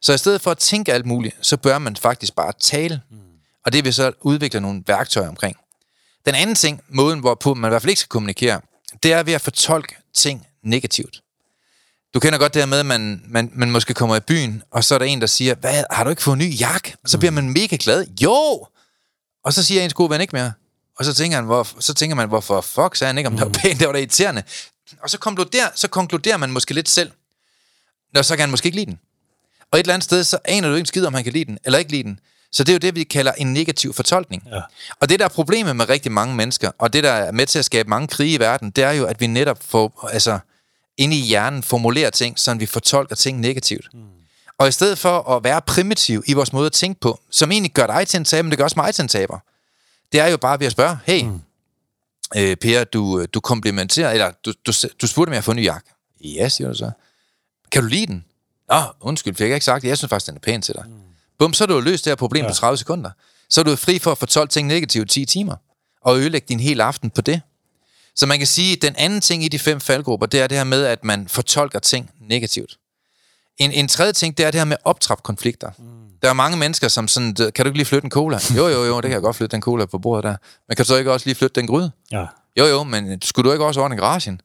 [0.00, 3.00] Så i stedet for at tænke alt muligt, så bør man faktisk bare tale.
[3.10, 3.18] Mm.
[3.64, 5.56] Og det vil så udvikle nogle værktøjer omkring.
[6.26, 8.60] Den anden ting, måden hvorpå man i hvert fald ikke skal kommunikere,
[9.02, 11.21] det er ved at fortolke ting negativt.
[12.14, 14.84] Du kender godt det her med, at man, man, man måske kommer i byen, og
[14.84, 16.94] så er der en, der siger, hvad, har du ikke fået en ny jakke?
[17.04, 18.06] Og så bliver man mega glad.
[18.22, 18.66] Jo!
[19.44, 20.52] Og så siger ens gode ven ikke mere.
[20.98, 23.46] Og så tænker, han, hvor, så tænker man, hvorfor fuck sagde han ikke, om det
[23.46, 24.42] var pænt, det var da irriterende.
[25.02, 27.10] Og så konkluderer, så konkluderer man måske lidt selv.
[28.14, 28.98] Nå, så kan han måske ikke lide den.
[29.70, 31.44] Og et eller andet sted, så aner du ikke en skid, om han kan lide
[31.44, 32.20] den, eller ikke lide den.
[32.52, 34.42] Så det er jo det, vi kalder en negativ fortolkning.
[34.52, 34.60] Ja.
[35.00, 37.58] Og det, der er problemet med rigtig mange mennesker, og det, der er med til
[37.58, 40.38] at skabe mange krige i verden, det er jo, at vi netop får, altså,
[40.96, 43.88] inde i hjernen formulerer ting, så vi fortolker ting negativt.
[43.94, 44.00] Mm.
[44.58, 47.72] Og i stedet for at være primitiv i vores måde at tænke på, som egentlig
[47.72, 49.38] gør dig til en taber, men det gør også mig til en taber,
[50.12, 51.40] det er jo bare ved at spørge, hey, mm.
[52.36, 54.72] øh, Per, du, du komplimenterer, eller du, du,
[55.02, 55.88] du spurgte mig at få en ny jakke.
[56.24, 56.90] Ja, siger du så.
[57.70, 58.24] Kan du lide den?
[58.68, 59.88] Nå, undskyld, fik jeg ikke sagt det.
[59.88, 60.84] Jeg synes faktisk, den er pæn til dig.
[60.86, 60.94] Mm.
[61.38, 62.50] Bum, så har du løst det her problem ja.
[62.50, 63.10] på 30 sekunder.
[63.48, 65.56] Så er du fri for at fortolke ting negativt 10 timer,
[66.00, 67.40] og ødelægge din hele aften på det.
[68.16, 70.56] Så man kan sige, at den anden ting i de fem faldgrupper, det er det
[70.56, 72.78] her med, at man fortolker ting negativt.
[73.58, 75.70] En, en tredje ting, det er det her med optrap konflikter.
[75.78, 75.84] Mm.
[76.22, 78.38] Der er mange mennesker, som sådan, kan du ikke lige flytte en cola?
[78.56, 80.36] Jo, jo, jo, det kan jeg godt flytte den cola på bordet der.
[80.68, 81.90] Men kan du så ikke også lige flytte den gryde?
[82.12, 82.26] Ja.
[82.58, 84.40] Jo, jo, men skulle du ikke også ordne garagen?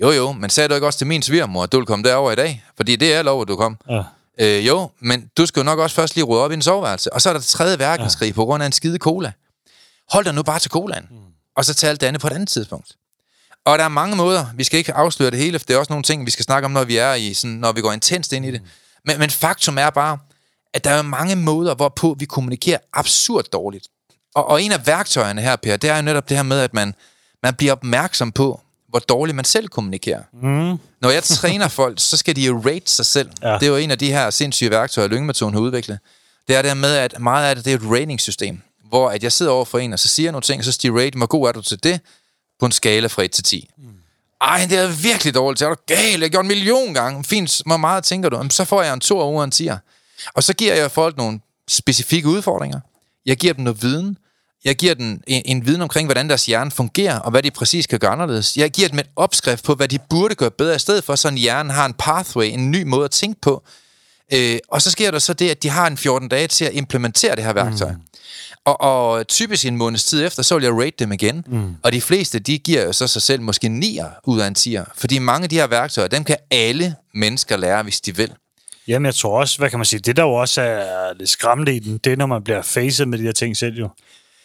[0.00, 2.32] Jo, jo, men sagde du ikke også til min svigermor, at du vil komme derover
[2.32, 2.64] i dag?
[2.76, 3.78] Fordi det er lov, at du kom.
[3.90, 4.02] Ja.
[4.40, 7.12] Øh, jo, men du skal jo nok også først lige rydde op i en soveværelse.
[7.12, 8.32] Og så er der tredje verdenskrig ja.
[8.32, 9.32] på grund af en skide cola.
[10.10, 11.06] Hold dig nu bare til colaen.
[11.10, 11.16] Mm.
[11.56, 12.96] Og så tag alt det andet på et andet tidspunkt.
[13.64, 15.92] Og der er mange måder, vi skal ikke afsløre det hele, for det er også
[15.92, 18.32] nogle ting, vi skal snakke om, når vi er i, sådan, når vi går intenst
[18.32, 18.62] ind i det.
[18.62, 18.68] Mm.
[19.04, 20.18] Men, men faktum er bare,
[20.74, 23.86] at der er mange måder, hvorpå vi kommunikerer absurd dårligt.
[24.34, 26.74] Og, og en af værktøjerne her, Per, det er jo netop det her med, at
[26.74, 26.94] man,
[27.42, 30.22] man bliver opmærksom på, hvor dårligt man selv kommunikerer.
[30.32, 30.78] Mm.
[31.00, 33.30] Når jeg træner folk, så skal de jo rate sig selv.
[33.42, 33.54] Ja.
[33.54, 35.98] Det er jo en af de her sindssyge værktøjer, Lyngemetoden har udviklet.
[36.48, 39.32] Det er det med, at meget af det, det er et rating-system, hvor at jeg
[39.32, 41.18] sidder over for en, og så siger jeg nogle ting, og så siger de rate,
[41.18, 42.00] hvor god er du til det,
[42.62, 43.70] på en skala fra 1 til 10.
[43.78, 43.84] Mm.
[44.40, 45.60] Ej, det er virkelig dårligt.
[45.60, 46.10] Det er du gal?
[46.10, 47.24] Jeg har gjort en million gange.
[47.24, 48.36] Fint, hvor meget tænker du?
[48.36, 49.76] Jamen, så får jeg en to over en 10'er.
[50.34, 52.80] Og så giver jeg folk nogle specifikke udfordringer.
[53.26, 54.16] Jeg giver dem noget viden.
[54.64, 57.86] Jeg giver dem en, en viden omkring, hvordan deres hjerne fungerer, og hvad de præcis
[57.86, 58.56] kan gøre anderledes.
[58.56, 61.28] Jeg giver dem et opskrift på, hvad de burde gøre bedre, i stedet for, så
[61.28, 63.62] en hjerne har en pathway, en ny måde at tænke på.
[64.32, 66.74] Øh, og så sker der så det, at de har en 14 dage til at
[66.74, 67.92] implementere det her værktøj.
[67.92, 68.00] Mm.
[68.64, 71.44] Og, og typisk en måneds tid efter, så vil jeg rate dem igen.
[71.46, 71.74] Mm.
[71.82, 74.84] Og de fleste, de giver jo så sig selv måske 9'er ud af en 10'er.
[74.96, 78.32] Fordi mange af de her værktøjer, dem kan alle mennesker lære, hvis de vil.
[78.88, 81.76] Jamen, jeg tror også, hvad kan man sige, det der jo også er lidt skræmmende
[81.76, 83.88] i den, det er, når man bliver facet med de her ting selv jo.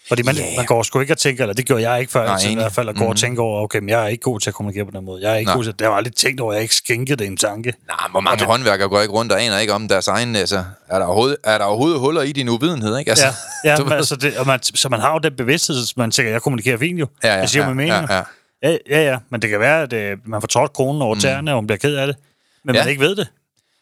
[0.07, 0.47] Fordi man, yeah.
[0.57, 2.53] man går sgu ikke og tænker, eller det gjorde jeg ikke før, Nej, altid, i
[2.55, 3.09] hvert fald, at gå Mhm.
[3.09, 5.21] og tænke over, okay, men jeg er ikke god til at kommunikere på den måde.
[5.21, 5.55] Jeg er ikke Nej.
[5.55, 7.73] god til, det har jeg aldrig tænkt over, jeg har ikke skænket det en tanke.
[7.87, 10.35] Nej, hvor mange håndværkere går ikke rundt og aner ikke om deres egen...
[10.35, 13.11] Altså, er der overhovedet, er der overhovedet huller i din uvidenhed, ikke?
[13.11, 13.25] Altså,
[13.63, 16.11] Ja, ja men, altså det, og man, så man har jo den bevidsthed, så man
[16.11, 17.07] tænker, jeg kommunikerer fint jo.
[17.23, 18.07] Ja, ja, jeg siger ja, min mening.
[18.09, 18.15] ja,
[18.63, 18.77] Ja, ja.
[18.89, 19.01] ja.
[19.11, 21.67] ja, men det kan være, at øh, man får trådt kronen over tæerne, og man
[21.67, 22.15] bliver ked af det,
[22.65, 22.81] men Ja.
[22.81, 23.27] man ikke ved det.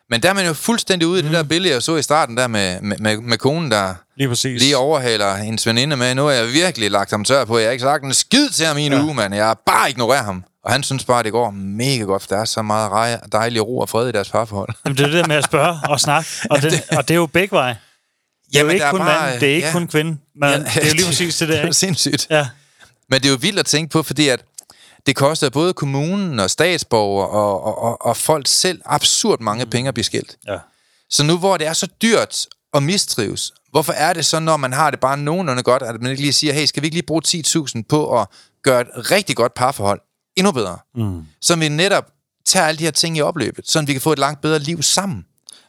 [0.10, 2.38] Men der er man jo fuldstændig ude i det der billede, jeg så i starten
[2.38, 4.62] der med, med, med, med konen, der Lige præcis.
[4.62, 6.16] lige overhaler hendes veninde med.
[6.16, 7.58] Nu har jeg virkelig lagt ham tør på.
[7.58, 9.02] Jeg har ikke sagt en skid til ham i en ja.
[9.04, 9.36] uge, mand.
[9.36, 10.44] Jeg har bare ignoreret ham.
[10.64, 13.68] Og han synes bare, at det går mega godt, for der er så meget dejlig
[13.68, 14.70] ro og fred i deres parforhold.
[14.86, 17.26] Jamen, det er det med at spørge og snakke, og det, og det er jo
[17.26, 17.78] begge veje.
[18.52, 19.74] Det er jo Jamen, ikke der er kun bare- mand, det er ikke ja.
[19.74, 20.18] kun kvinde.
[20.36, 21.74] Men Ja, det er jo lige præcis det der, det er ikke?
[21.74, 22.28] sindssygt.
[22.30, 22.48] Ja.
[23.10, 24.40] Men det er jo vildt at tænke på, fordi at
[25.06, 29.88] det koster både kommunen og statsborger og, og, og, og folk selv absurd mange penge
[29.88, 30.38] at blive skilt.
[30.48, 30.58] ja.
[31.10, 34.74] Så nu hvor det er så dyrt at mistrives, hvorfor er det så, når man
[34.74, 37.06] har det bare nogenlunde godt, at man ikke lige siger, hey, skal vi ikke lige
[37.06, 38.28] bruge 10.000 på at
[38.64, 40.02] gøre et rigtig godt parforhold
[40.36, 40.78] endnu bedre?
[40.96, 41.26] Mm.
[41.42, 42.06] Så vi netop
[42.46, 44.82] tager alle de her ting i opløbet, så vi kan få et langt bedre liv
[44.82, 45.26] sammen.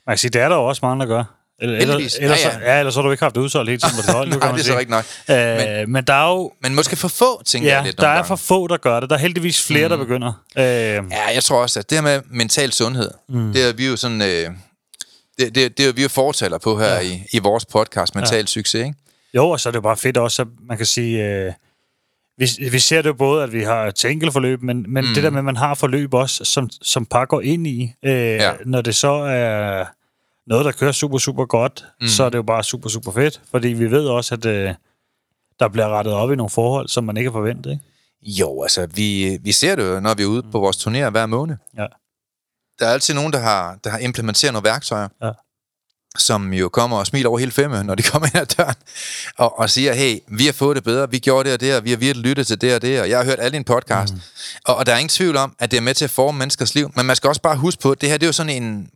[0.06, 1.24] Man kan sige, det er der jo også mange, der gør.
[1.58, 2.14] Eller, Heldigvis.
[2.20, 2.72] eller, Ja, ja.
[2.72, 4.28] ja, ellers har du ikke haft det udsolgt hele tiden på dit hold.
[4.28, 5.04] nu kan Nej, man det er så rigtig nok.
[5.30, 8.08] Øh, men, men der er jo Men måske for få, tænker jeg ja, lidt der
[8.08, 8.26] er gange.
[8.26, 9.10] for få, der gør det.
[9.10, 9.90] Der er heldigvis flere, mm.
[9.90, 10.42] der begynder.
[10.56, 11.00] Øh, Ja,
[11.34, 13.52] jeg tror også, at det her med mental sundhed, mm.
[13.52, 14.22] det er vi jo sådan...
[14.22, 14.50] Øh,
[15.38, 17.00] det, det, det er vi jo fortaler på her ja.
[17.00, 18.46] i, i vores podcast, Mental ja.
[18.46, 18.94] Succes, ikke?
[19.34, 21.24] jo, og så er det jo bare fedt også, at man kan sige...
[21.24, 21.52] Øh,
[22.38, 25.14] vi, vi ser det jo både, at vi har et forløb, men, men mm.
[25.14, 28.12] det der med, at man har forløb også, som, som par går ind i, øh,
[28.12, 28.52] ja.
[28.64, 29.84] når det så er
[30.46, 32.08] noget, der kører super, super godt, mm.
[32.08, 34.74] så er det jo bare super, super fedt, fordi vi ved også, at øh,
[35.60, 37.82] der bliver rettet op i nogle forhold, som man ikke har forventet, ikke?
[38.22, 41.26] Jo, altså, vi, vi ser det jo, når vi er ude på vores turnéer hver
[41.26, 41.56] måned.
[41.78, 41.86] Ja.
[42.78, 45.30] Der er altid nogen, der har, der har implementeret nogle værktøjer, Ja.
[46.18, 48.74] som jo kommer og smiler over hele femme, når de kommer ind ad døren,
[49.38, 51.84] og, og siger, hey, vi har fået det bedre, vi gjorde det og det, og
[51.84, 54.14] vi har virkelig lyttet til det og det, og jeg har hørt alle din podcast.
[54.14, 54.20] Mm.
[54.64, 56.74] Og, og der er ingen tvivl om, at det er med til at forme menneskers
[56.74, 58.62] liv, men man skal også bare huske på, at det her det er jo sådan
[58.62, 58.88] en...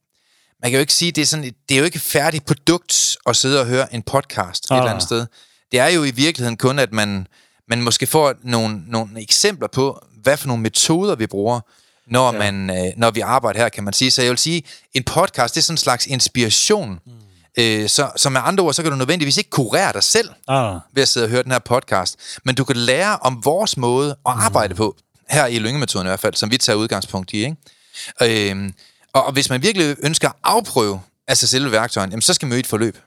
[0.62, 3.16] Man kan jo ikke sige, det er, sådan, det er jo ikke et færdigt produkt
[3.26, 4.76] at sidde og høre en podcast et Ah.
[4.76, 5.26] eller andet sted.
[5.72, 7.26] Det er jo i virkeligheden kun, at man,
[7.68, 11.60] man måske får nogle, nogle eksempler på, hvad for nogle metoder vi bruger,
[12.06, 12.38] når, ja.
[12.38, 14.10] man, øh, når vi arbejder her, kan man sige.
[14.10, 14.62] Så jeg vil sige,
[14.94, 16.98] en podcast, det er sådan en slags inspiration.
[17.06, 17.12] Mm.
[17.58, 20.80] Øh, så, så med andre ord, så kan du nødvendigvis ikke kurere dig selv Ah,
[20.94, 24.10] ved at sidde og høre den her podcast, men du kan lære om vores måde
[24.10, 24.96] at arbejde på,
[25.30, 27.36] her i Lyngemetoden i hvert fald, som vi tager udgangspunkt i.
[27.44, 28.50] Ikke?
[28.50, 28.74] Øhm,
[29.12, 32.52] og, og hvis man virkelig ønsker at afprøve altså selve værktøjen, jamen, så skal man
[32.52, 32.98] jo i et forløb.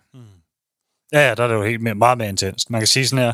[1.14, 2.70] Ja, ja, der er det jo helt mere, meget mere intenst.
[2.70, 3.34] Man kan sige sådan her,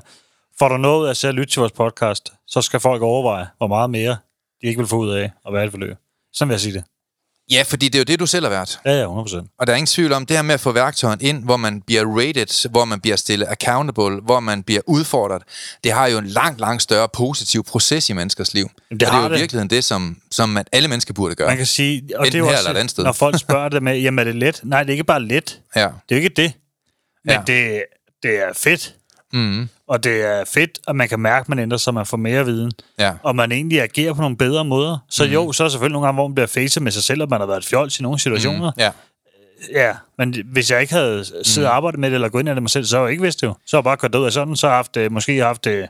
[0.60, 3.68] får du noget af at at lytte til vores podcast, så skal folk overveje, hvor
[3.68, 4.18] meget mere
[4.62, 5.98] de ikke vil få ud af at være et forløb.
[6.34, 6.84] Sådan vil jeg sige det.
[7.52, 8.80] Ja, fordi det er jo det, du selv har været.
[8.86, 9.56] Ja, ja, 100%.
[9.60, 11.82] Og der er ingen tvivl om, det her med at få værktøjen ind, hvor man
[11.82, 15.42] bliver rated, hvor man bliver stillet accountable, hvor man bliver udfordret,
[15.84, 18.70] det har jo en langt, langt større positiv proces i menneskers liv.
[18.92, 19.40] Jamen, det og det er jo i det.
[19.40, 21.48] virkeligheden det, som, som man, alle mennesker burde gøre.
[21.48, 23.04] Man kan sige, og Enten det er jo her også, eller et andet sted.
[23.04, 24.60] når folk spørger det med, jamen er det let?
[24.64, 25.60] Nej, det er ikke bare let.
[25.76, 25.82] Ja.
[25.82, 26.54] Det er jo ikke det.
[27.26, 27.42] Men ja.
[27.48, 27.84] det,
[28.24, 28.96] det er fedt.
[29.34, 32.18] Mm, Og det er fedt, at man kan mærke, at man ændrer sig, man får
[32.18, 32.72] mere viden.
[33.00, 33.14] ja.
[33.24, 34.98] Og man egentlig agerer på nogle bedre måder.
[35.10, 35.32] Så mm.
[35.32, 37.30] jo, så er der selvfølgelig nogle gange, hvor man bliver facet med sig selv, og
[37.30, 38.72] man har været et fjols i nogle situationer.
[38.78, 38.92] Ja.
[39.74, 42.54] Ja, men hvis jeg ikke havde siddet og arbejdet med det, eller gået ind i
[42.54, 43.56] det mig selv, så havde jeg ikke vidst det jo.
[43.66, 45.68] Så har jeg bare kørt ud af sådan, så har jeg haft, øh, måske haft
[45.68, 45.88] øh,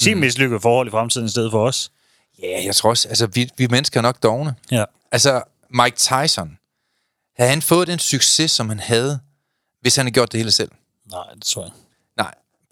[0.00, 0.20] 10 mm.
[0.20, 1.90] mislykkede forhold i fremtiden i stedet for os.
[2.42, 4.54] Ja, jeg tror også, altså vi, vi mennesker er nok dogne.
[4.70, 4.84] Ja.
[5.12, 6.58] Altså, Mike Tyson,
[7.36, 9.20] havde han fået den succes, som han havde,
[9.80, 10.70] hvis han havde gjort det hele selv?
[11.10, 11.72] nej, det tror jeg.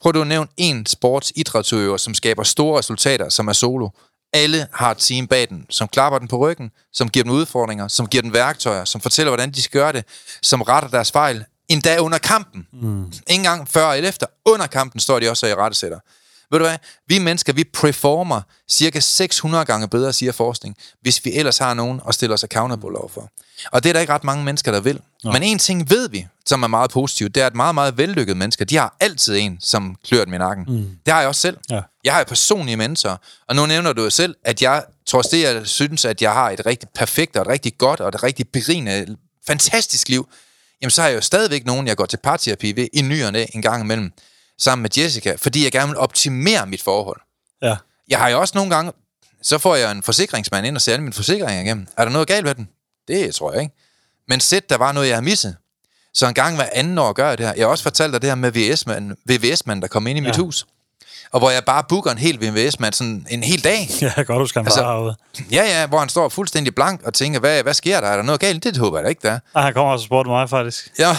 [0.03, 3.89] Prøv du at nævne en sportsidrætsøver, som skaber store resultater, som er solo.
[4.33, 7.89] Alle har et team bag den, som klapper den på ryggen, som giver dem udfordringer,
[7.89, 10.05] som giver dem værktøjer, som fortæller, hvordan de skal gøre det,
[10.43, 12.67] som retter deres fejl, endda under kampen.
[12.73, 13.05] Mm.
[13.05, 14.27] Ingen engang før eller efter.
[14.45, 15.99] Under kampen står de også og i rettesætter.
[16.51, 16.79] Ved du hvad?
[17.07, 22.01] Vi mennesker, vi performer cirka 600 gange bedre, siger forskning, hvis vi ellers har nogen
[22.09, 23.31] at stille os accountable overfor.
[23.73, 25.01] Og det er der ikke ret mange mennesker, der vil.
[25.25, 25.31] Ja.
[25.31, 28.37] Men en ting ved vi, som er meget positivt, det er, at meget, meget vellykket
[28.37, 30.65] mennesker, de har altid en, som klør dem i nakken.
[30.69, 30.91] Mm.
[31.07, 31.59] Det har jeg også selv.
[31.71, 31.81] Ja.
[32.05, 33.17] Jeg har jo personlige mentorer,
[33.49, 36.51] og nu nævner du jo selv, at jeg, trods det, jeg synes, at jeg har
[36.51, 40.29] et rigtig perfekt og et rigtig godt og et rigtig berigende, fantastisk liv,
[40.83, 43.33] jamen så har jeg jo stadigvæk nogen, jeg går til parterapi ved i ny og
[43.33, 44.13] næ en gang imellem,
[44.61, 47.21] sammen med Jessica, fordi jeg gerne vil optimere mit forhold.
[47.63, 47.77] Ja.
[48.09, 48.93] Jeg har jo også nogle gange,
[49.43, 51.87] så får jeg en forsikringsmand ind og ser alle mine forsikringer igennem.
[51.97, 52.69] Er der noget galt med den?
[53.09, 53.75] Det tror jeg ikke.
[54.29, 55.57] Men sæt, der var noget, jeg har misset.
[56.15, 57.55] Så en gang hver anden år gør jeg det her.
[57.55, 60.29] Jeg har også fortalt dig det her med VVS-manden, VVS-manden der kom ind i ja.
[60.29, 60.67] mit hus.
[61.33, 63.89] Og hvor jeg bare booker en hel VVS-mand sådan en hel dag.
[64.01, 65.17] Ja, godt, du skal Altså- bare herude.
[65.53, 68.09] Ja, ja, hvor han står fuldstændig blank og tænker, hvad, hvad sker der?
[68.09, 68.65] Er der noget galt?
[68.65, 69.39] Det håber jeg da ikke, der er.
[69.55, 70.89] Ah, han kommer også og spurgte mig, faktisk.
[70.99, 71.17] Ja,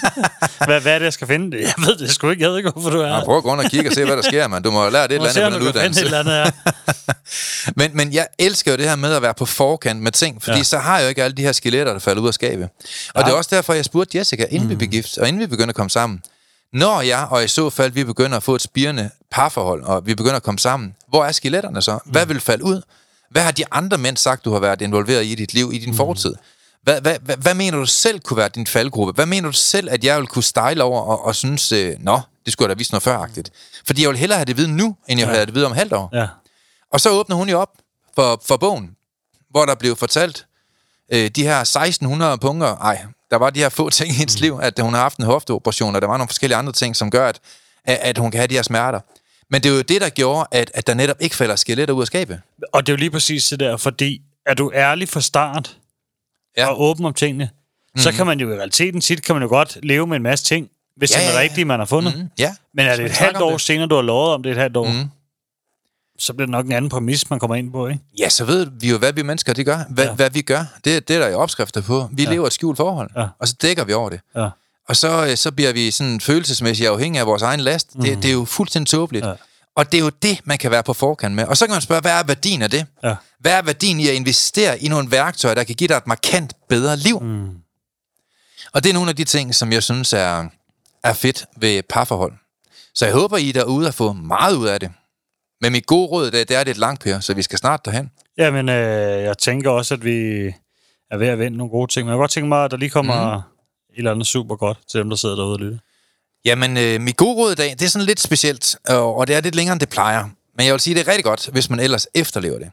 [0.66, 1.56] Hvad, hvad er det, jeg skal finde?
[1.60, 2.42] Jeg ved det sgu ikke.
[2.42, 3.24] Jeg ved ikke, hvorfor du er ja her.
[3.24, 4.62] prøv at gå rundt og kigge og se, hvad der sker, man.
[4.62, 6.04] Du må lære det et eller andet på den finde et uddannelse.
[6.04, 7.72] eller andet her.
[7.76, 10.52] Men, men jeg elsker jo det her med at være på forkant med ting, fordi
[10.52, 10.58] ja.
[10.58, 10.64] Ja.
[10.64, 12.68] så har jeg jo ikke alle de her skeletter, der falder ud af skabet.
[13.14, 13.22] Og ja.
[13.26, 14.70] det er også derfor, jeg spurgte Jessica, inden mm.
[14.70, 16.20] vi blev gift, og inden vi begynder at komme sammen,
[16.72, 20.14] når jeg, og i så fald, vi begynder at få et spirende parforhold, og vi
[20.14, 21.98] begynder at komme sammen, hvor er skeletterne så?
[22.04, 22.82] Hvad vil falde ud?
[23.30, 25.78] Hvad har de andre mænd sagt, du har været involveret i i dit liv, i
[25.78, 25.96] din mm.
[25.96, 26.34] fortid?
[26.82, 29.12] Hvad, hvad, hvad, hvad mener du selv kunne være din faldgruppe?
[29.12, 32.20] Hvad mener du selv, at jeg vil kunne style over og, og synes, øh, nå,
[32.44, 33.50] det skulle jeg da vist noget føragtigt?
[33.86, 35.72] Fordi jeg vil hellere have det vide nu, end jeg vil have det vide om
[35.72, 36.10] halvt år.
[36.12, 36.26] Ja.
[36.92, 37.70] Og så åbner hun jo op
[38.14, 38.90] for, for bogen,
[39.50, 40.46] hvor der blev fortalt
[41.12, 42.76] øh, de her 1600 punkter.
[42.76, 45.24] Ej, der var de her få ting i hendes liv, at hun har haft en
[45.24, 47.40] hofteoperation, og der var nogle forskellige andre ting, som gør, at,
[47.84, 49.00] at hun kan have de her smerter.
[49.50, 52.00] Men det er jo det, der gjorde, at, at der netop ikke falder skeletter ud
[52.00, 52.40] af skabet.
[52.72, 55.76] Og det er jo lige præcis det der, fordi er du ærlig fra start
[56.56, 56.66] Ja.
[56.66, 57.50] og åben om tingene,
[57.94, 58.00] mm.
[58.00, 60.44] så kan man jo i realiteten tit kan man jo godt leve med en masse
[60.44, 61.42] ting, hvis Ja, det er ja, ja.
[61.42, 62.14] rigtigt, man har fundet.
[62.16, 62.20] Mm.
[62.22, 62.54] Mm, ja.
[62.74, 63.60] Men er det et halvt år det.
[63.60, 65.08] senere, du har lovet om det et halvt år, Mm.
[66.18, 68.00] Så bliver det nok en anden præmis, man kommer ind på, ikke?
[68.18, 69.78] Ja, så ved vi jo, hvad vi mennesker de gør.
[69.90, 70.12] Hvad, ja.
[70.14, 72.08] Hvad vi gør, det, det er der jo opskrifter på.
[72.12, 72.30] Vi ja.
[72.30, 73.26] Lever et skjult forhold, Ja.
[73.38, 74.20] og så dækker vi over det.
[74.36, 74.48] Ja.
[74.88, 77.94] Og så, øh, så bliver vi sådan følelsesmæssigt afhængige af vores egen last.
[77.96, 78.02] Mm.
[78.02, 79.26] Det, det er jo fuldstændig tåbeligt.
[79.26, 79.32] Ja.
[79.76, 81.44] Og det er jo det, man kan være på forkant med.
[81.44, 82.86] Og så kan man spørge, hvad er værdien af det?
[83.04, 83.14] Ja.
[83.40, 86.52] Hvad er værdien i at investere i nogle værktøjer, der kan give dig et markant
[86.68, 87.20] bedre liv?
[87.22, 87.48] Mm.
[88.72, 90.44] Og det er nogle af de ting, som jeg synes er,
[91.04, 92.32] er fedt ved parforhold.
[92.94, 94.90] Så jeg håber, I er derude at få meget ud af det.
[95.62, 98.10] Men mit gode råd, det, det er, et langt, Per, så vi skal snart derhen.
[98.38, 100.46] Jamen, øh, jeg tænker også, at vi
[101.10, 102.06] er ved at vende nogle gode ting.
[102.06, 103.42] Men jeg kunne godt tænke mig, at der lige kommer mm.
[103.92, 105.78] et eller andet super godt til dem, der sidder derude og lytter.
[106.44, 109.36] Jamen, øh, mit gode råd i dag, det er sådan lidt specielt, og, og det
[109.36, 110.28] er lidt længere, end det plejer.
[110.56, 112.70] Men jeg vil sige, det er rigtig godt, hvis man ellers efterlever det.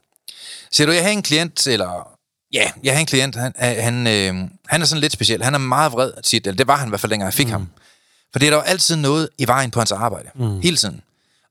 [0.71, 2.07] Ser du, jeg har en klient, eller...
[2.53, 5.43] Ja, jeg har en klient, han, han, øh, han er sådan lidt speciel.
[5.43, 7.47] Han er meget vred tit, eller det var han i hvert fald længere, jeg fik
[7.47, 7.51] mm.
[7.51, 7.69] ham.
[8.31, 10.29] For det er der jo altid noget i vejen på hans arbejde.
[10.35, 10.61] Mm.
[10.61, 11.01] Hele tiden.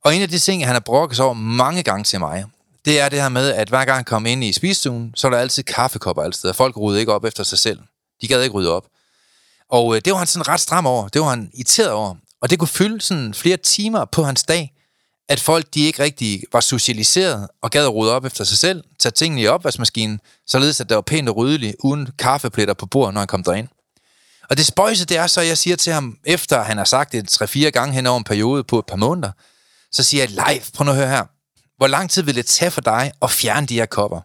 [0.09, 2.45] Og en af de ting, han har brokket sig over mange gange til mig,
[2.85, 5.31] det er det her med, at hver gang han kom ind i spisestuen, så er
[5.31, 6.55] der altid kaffekopper alle steder.
[6.55, 7.81] Folk rydde ikke op efter sig selv.
[8.23, 8.87] De gad ikke rydde op.
[9.71, 11.09] Og øh, det var han sådan ret stram over.
[11.09, 12.15] Det var han irriteret over.
[12.41, 14.73] Og det kunne fylde sådan flere timer på hans dag,
[15.29, 18.85] at folk de ikke rigtig var socialiseret og gad at rydde op efter sig selv,
[18.99, 23.15] tage tingene i opvaskemaskinen, således at der var pænt og ryddeligt, uden kaffepletter på bordet,
[23.15, 23.69] når han kom derind.
[24.51, 27.13] Og det spøjse, det er så, at jeg siger til ham, efter han har sagt
[27.13, 29.33] det 3-4 gange hen over en periode på et par måneder,
[29.93, 31.25] så siger jeg, Leif, prøv nu at høre her.
[31.77, 34.21] Hvor lang tid vil det tage for dig at fjerne de her kopper?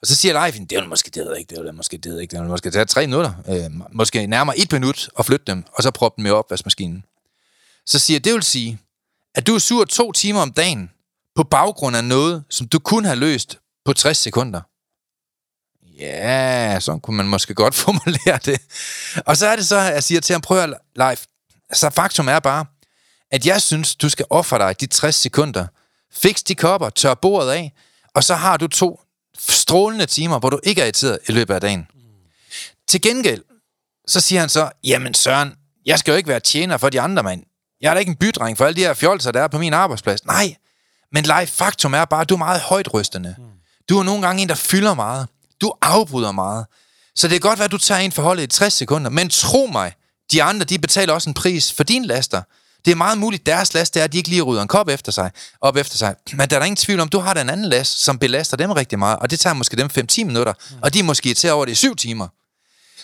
[0.00, 2.20] Og så siger Leif, det er måske, det ved ikke, det er måske, det ved
[2.20, 5.64] ikke, det vil måske tage tre minutter, øh, måske nærmere et minut at flytte dem,
[5.72, 7.04] og så proppe dem i opvaskemaskinen.
[7.86, 8.78] så siger jeg, det vil sige,
[9.34, 10.90] at du er sur to timer om dagen
[11.34, 14.60] på baggrund af noget, som du kunne har løst på 60 sekunder.
[15.98, 18.60] Ja, så kunne man måske godt formulere det.
[19.26, 21.24] Og så er det så, at jeg siger til ham, prøv at Leif,
[21.72, 22.64] Så faktum er bare,
[23.30, 25.66] at jeg synes, du skal ofre dig de 60 sekunder.
[26.12, 27.72] Fix de kopper, tør bordet af,
[28.14, 29.00] og så har du to
[29.38, 31.86] strålende timer, hvor du ikke er irriteret i løbet af dagen.
[32.88, 33.42] Til gengæld,
[34.06, 35.54] så siger han så, jamen Søren,
[35.86, 37.42] jeg skal jo ikke være tjener for de andre, mand.
[37.80, 39.72] Jeg er da ikke en bydreng for alle de her fjolser, der er på min
[39.74, 40.24] arbejdsplads.
[40.24, 40.56] Nej,
[41.12, 43.34] men live faktum er bare, at du er meget højtrystende.
[43.88, 45.28] Du er nogle gange en, der fylder meget.
[45.60, 46.66] Du afbryder meget.
[47.14, 49.66] Så det er godt være, at du tager en forhold i 60 sekunder, men tro
[49.66, 49.92] mig,
[50.32, 52.42] de andre, de betaler også en pris for din laster.
[52.84, 55.12] Det er meget muligt, deres last er, at de ikke lige rydder en kop efter
[55.12, 56.14] sig, op efter sig.
[56.32, 58.56] Men der er der ingen tvivl om, du har da en anden last, som belaster
[58.56, 60.76] dem rigtig meget, og det tager måske dem 5-10 minutter, mm.
[60.82, 62.28] og de er måske til over det i 7 timer.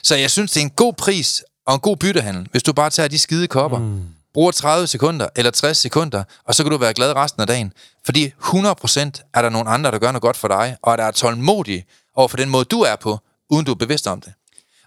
[0.03, 2.91] Så jeg synes, det er en god pris og en god byttehandel, hvis du bare
[2.91, 4.03] tager de skide kopper, mm.
[4.35, 7.73] bruger 30 sekunder eller 60 sekunder, og så kan du være glad resten af dagen.
[8.05, 11.11] Fordi 100% er der nogle andre, der gør noget godt for dig, og der er
[11.11, 13.19] tålmodige over for den måde, du er på,
[13.51, 14.33] uden du er bevidst om det.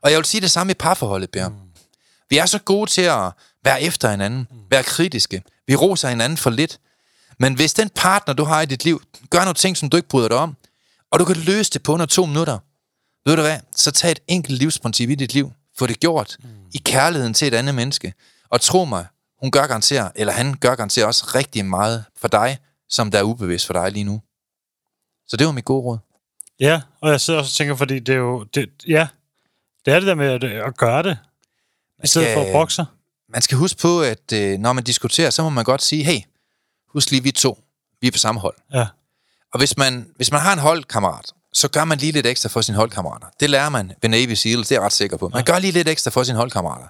[0.01, 1.51] Og jeg vil sige det samme i parforholdet, Bjørn.
[1.51, 1.57] Mm.
[2.29, 3.31] Vi er så gode til at
[3.67, 5.43] være efter hinanden, være kritiske.
[5.67, 6.79] Vi roser hinanden for lidt.
[7.39, 10.09] Men hvis den partner, du har i dit liv, gør nogle ting, som du ikke
[10.09, 10.55] bryder dig om,
[11.11, 12.57] og du kan løse det på under to minutter,
[13.25, 15.51] ved du hvad, så tag et enkelt livsprincip i dit liv.
[15.77, 16.49] Få det gjort mm.
[16.73, 18.13] i kærligheden til et andet menneske.
[18.49, 19.05] Og tro mig,
[19.39, 22.57] hun gør garanteret, eller han gør garanteret også rigtig meget for dig,
[22.89, 24.21] som der er ubevidst for dig lige nu.
[25.27, 25.97] Så det var mit gode råd.
[26.59, 28.43] Ja, og jeg sidder også og tænker, fordi det er jo...
[28.43, 29.07] Det, ja,
[29.85, 31.17] det er det der med at, at gøre det,
[32.03, 32.85] i stedet for at brokke sig.
[33.33, 36.19] Man skal huske på, at øh, når man diskuterer, så må man godt sige, hey,
[36.93, 37.59] husk lige, vi to,
[38.01, 38.55] vi er på samme hold.
[38.73, 38.87] Ja.
[39.53, 42.61] Og hvis man, hvis man har en holdkammerat, så gør man lige lidt ekstra for
[42.61, 43.27] sine holdkammerater.
[43.39, 45.29] Det lærer man ved Navy SEAL, det er jeg ret sikker på.
[45.33, 46.87] Man gør lige lidt ekstra for sine holdkammerater.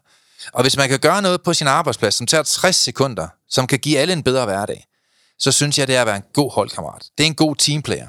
[0.53, 3.79] Og hvis man kan gøre noget på sin arbejdsplads, som tager 60 sekunder, som kan
[3.79, 4.85] give alle en bedre hverdag,
[5.39, 7.05] så synes jeg, det er at være en god holdkammerat.
[7.17, 8.07] Det er en god teamplayer.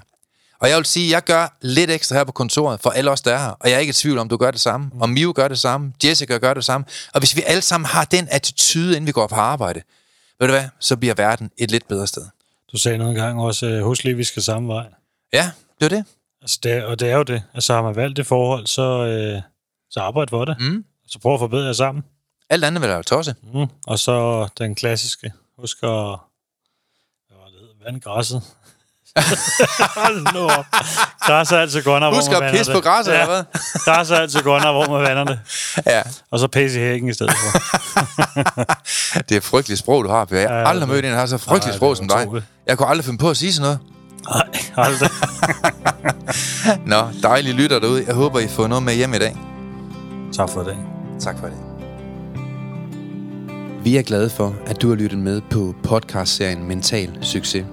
[0.60, 3.20] Og jeg vil sige, at jeg gør lidt ekstra her på kontoret for alle os,
[3.20, 3.50] der er her.
[3.50, 4.90] Og jeg er ikke i tvivl om, du gør det samme.
[5.00, 5.92] Og Miu gør det samme.
[6.04, 6.86] Jessica gør det samme.
[7.14, 9.82] Og hvis vi alle sammen har den attitude, inden vi går på arbejde,
[10.40, 12.26] ved du hvad, så bliver verden et lidt bedre sted.
[12.72, 14.86] Du sagde noget engang også, øh, husk lige, vi skal samme vej.
[15.32, 15.50] Ja,
[15.80, 16.04] det er det.
[16.42, 17.42] Altså, det og det er jo det.
[17.54, 19.42] Altså, har man valgt det forhold, så, øh,
[19.90, 20.56] så arbejde for det.
[20.60, 20.84] Mm.
[21.06, 22.04] Så prøv at forbedre jer sammen.
[22.50, 23.34] Alt andet vil være tosse.
[23.54, 23.66] Mm.
[23.86, 25.32] Og så den klassiske.
[25.58, 25.88] Husk at...
[27.28, 27.84] Hvad var det?
[27.84, 28.42] Vand græsset.
[29.16, 30.64] Hold nu op.
[31.20, 33.20] Græs er altid grønnere, Husk hvor man at pisse vander på græsset, det.
[33.20, 33.44] eller hvad?
[33.84, 35.38] Græs er altid grønnere, hvor man vander det.
[35.86, 37.58] Ja, Og så pisse i hækken i stedet for.
[39.28, 40.36] det er frygteligt sprog, du har, Per.
[40.38, 42.08] Jeg har Ja, aldrig det- mødt en, der har så frygteligt Nej, sprog det som
[42.08, 42.42] dig.
[42.66, 43.78] Jeg kunne aldrig finde på at sige sådan noget.
[44.76, 45.10] Nej, aldrig.
[46.92, 48.04] Nå, dejlige lytter derude.
[48.06, 49.36] Jeg håber, I får noget med hjem i dag.
[50.36, 50.76] Tak for det.
[51.20, 51.56] Tak for det.
[53.84, 57.64] Vi er glade for, at du har lyttet med på podcastserien Mental Succes.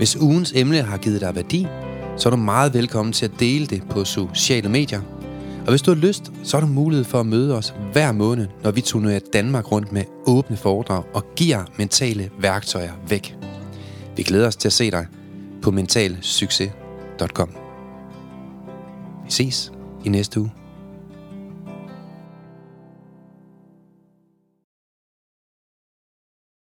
[0.00, 1.66] Hvis ugens emne har givet dig værdi,
[2.16, 5.00] så er du meget velkommen til at dele det på sociale medier.
[5.60, 8.46] Og hvis du har lyst, så har du mulighed for at møde os hver måned,
[8.62, 13.36] når vi turnerer Danmark rundt med åbne foredrag og giver mentale værktøjer væk.
[14.16, 15.06] Vi glæder os til at se dig
[15.62, 17.50] på mentalsucces.com.
[19.24, 19.72] Vi ses
[20.04, 20.59] i næste uge.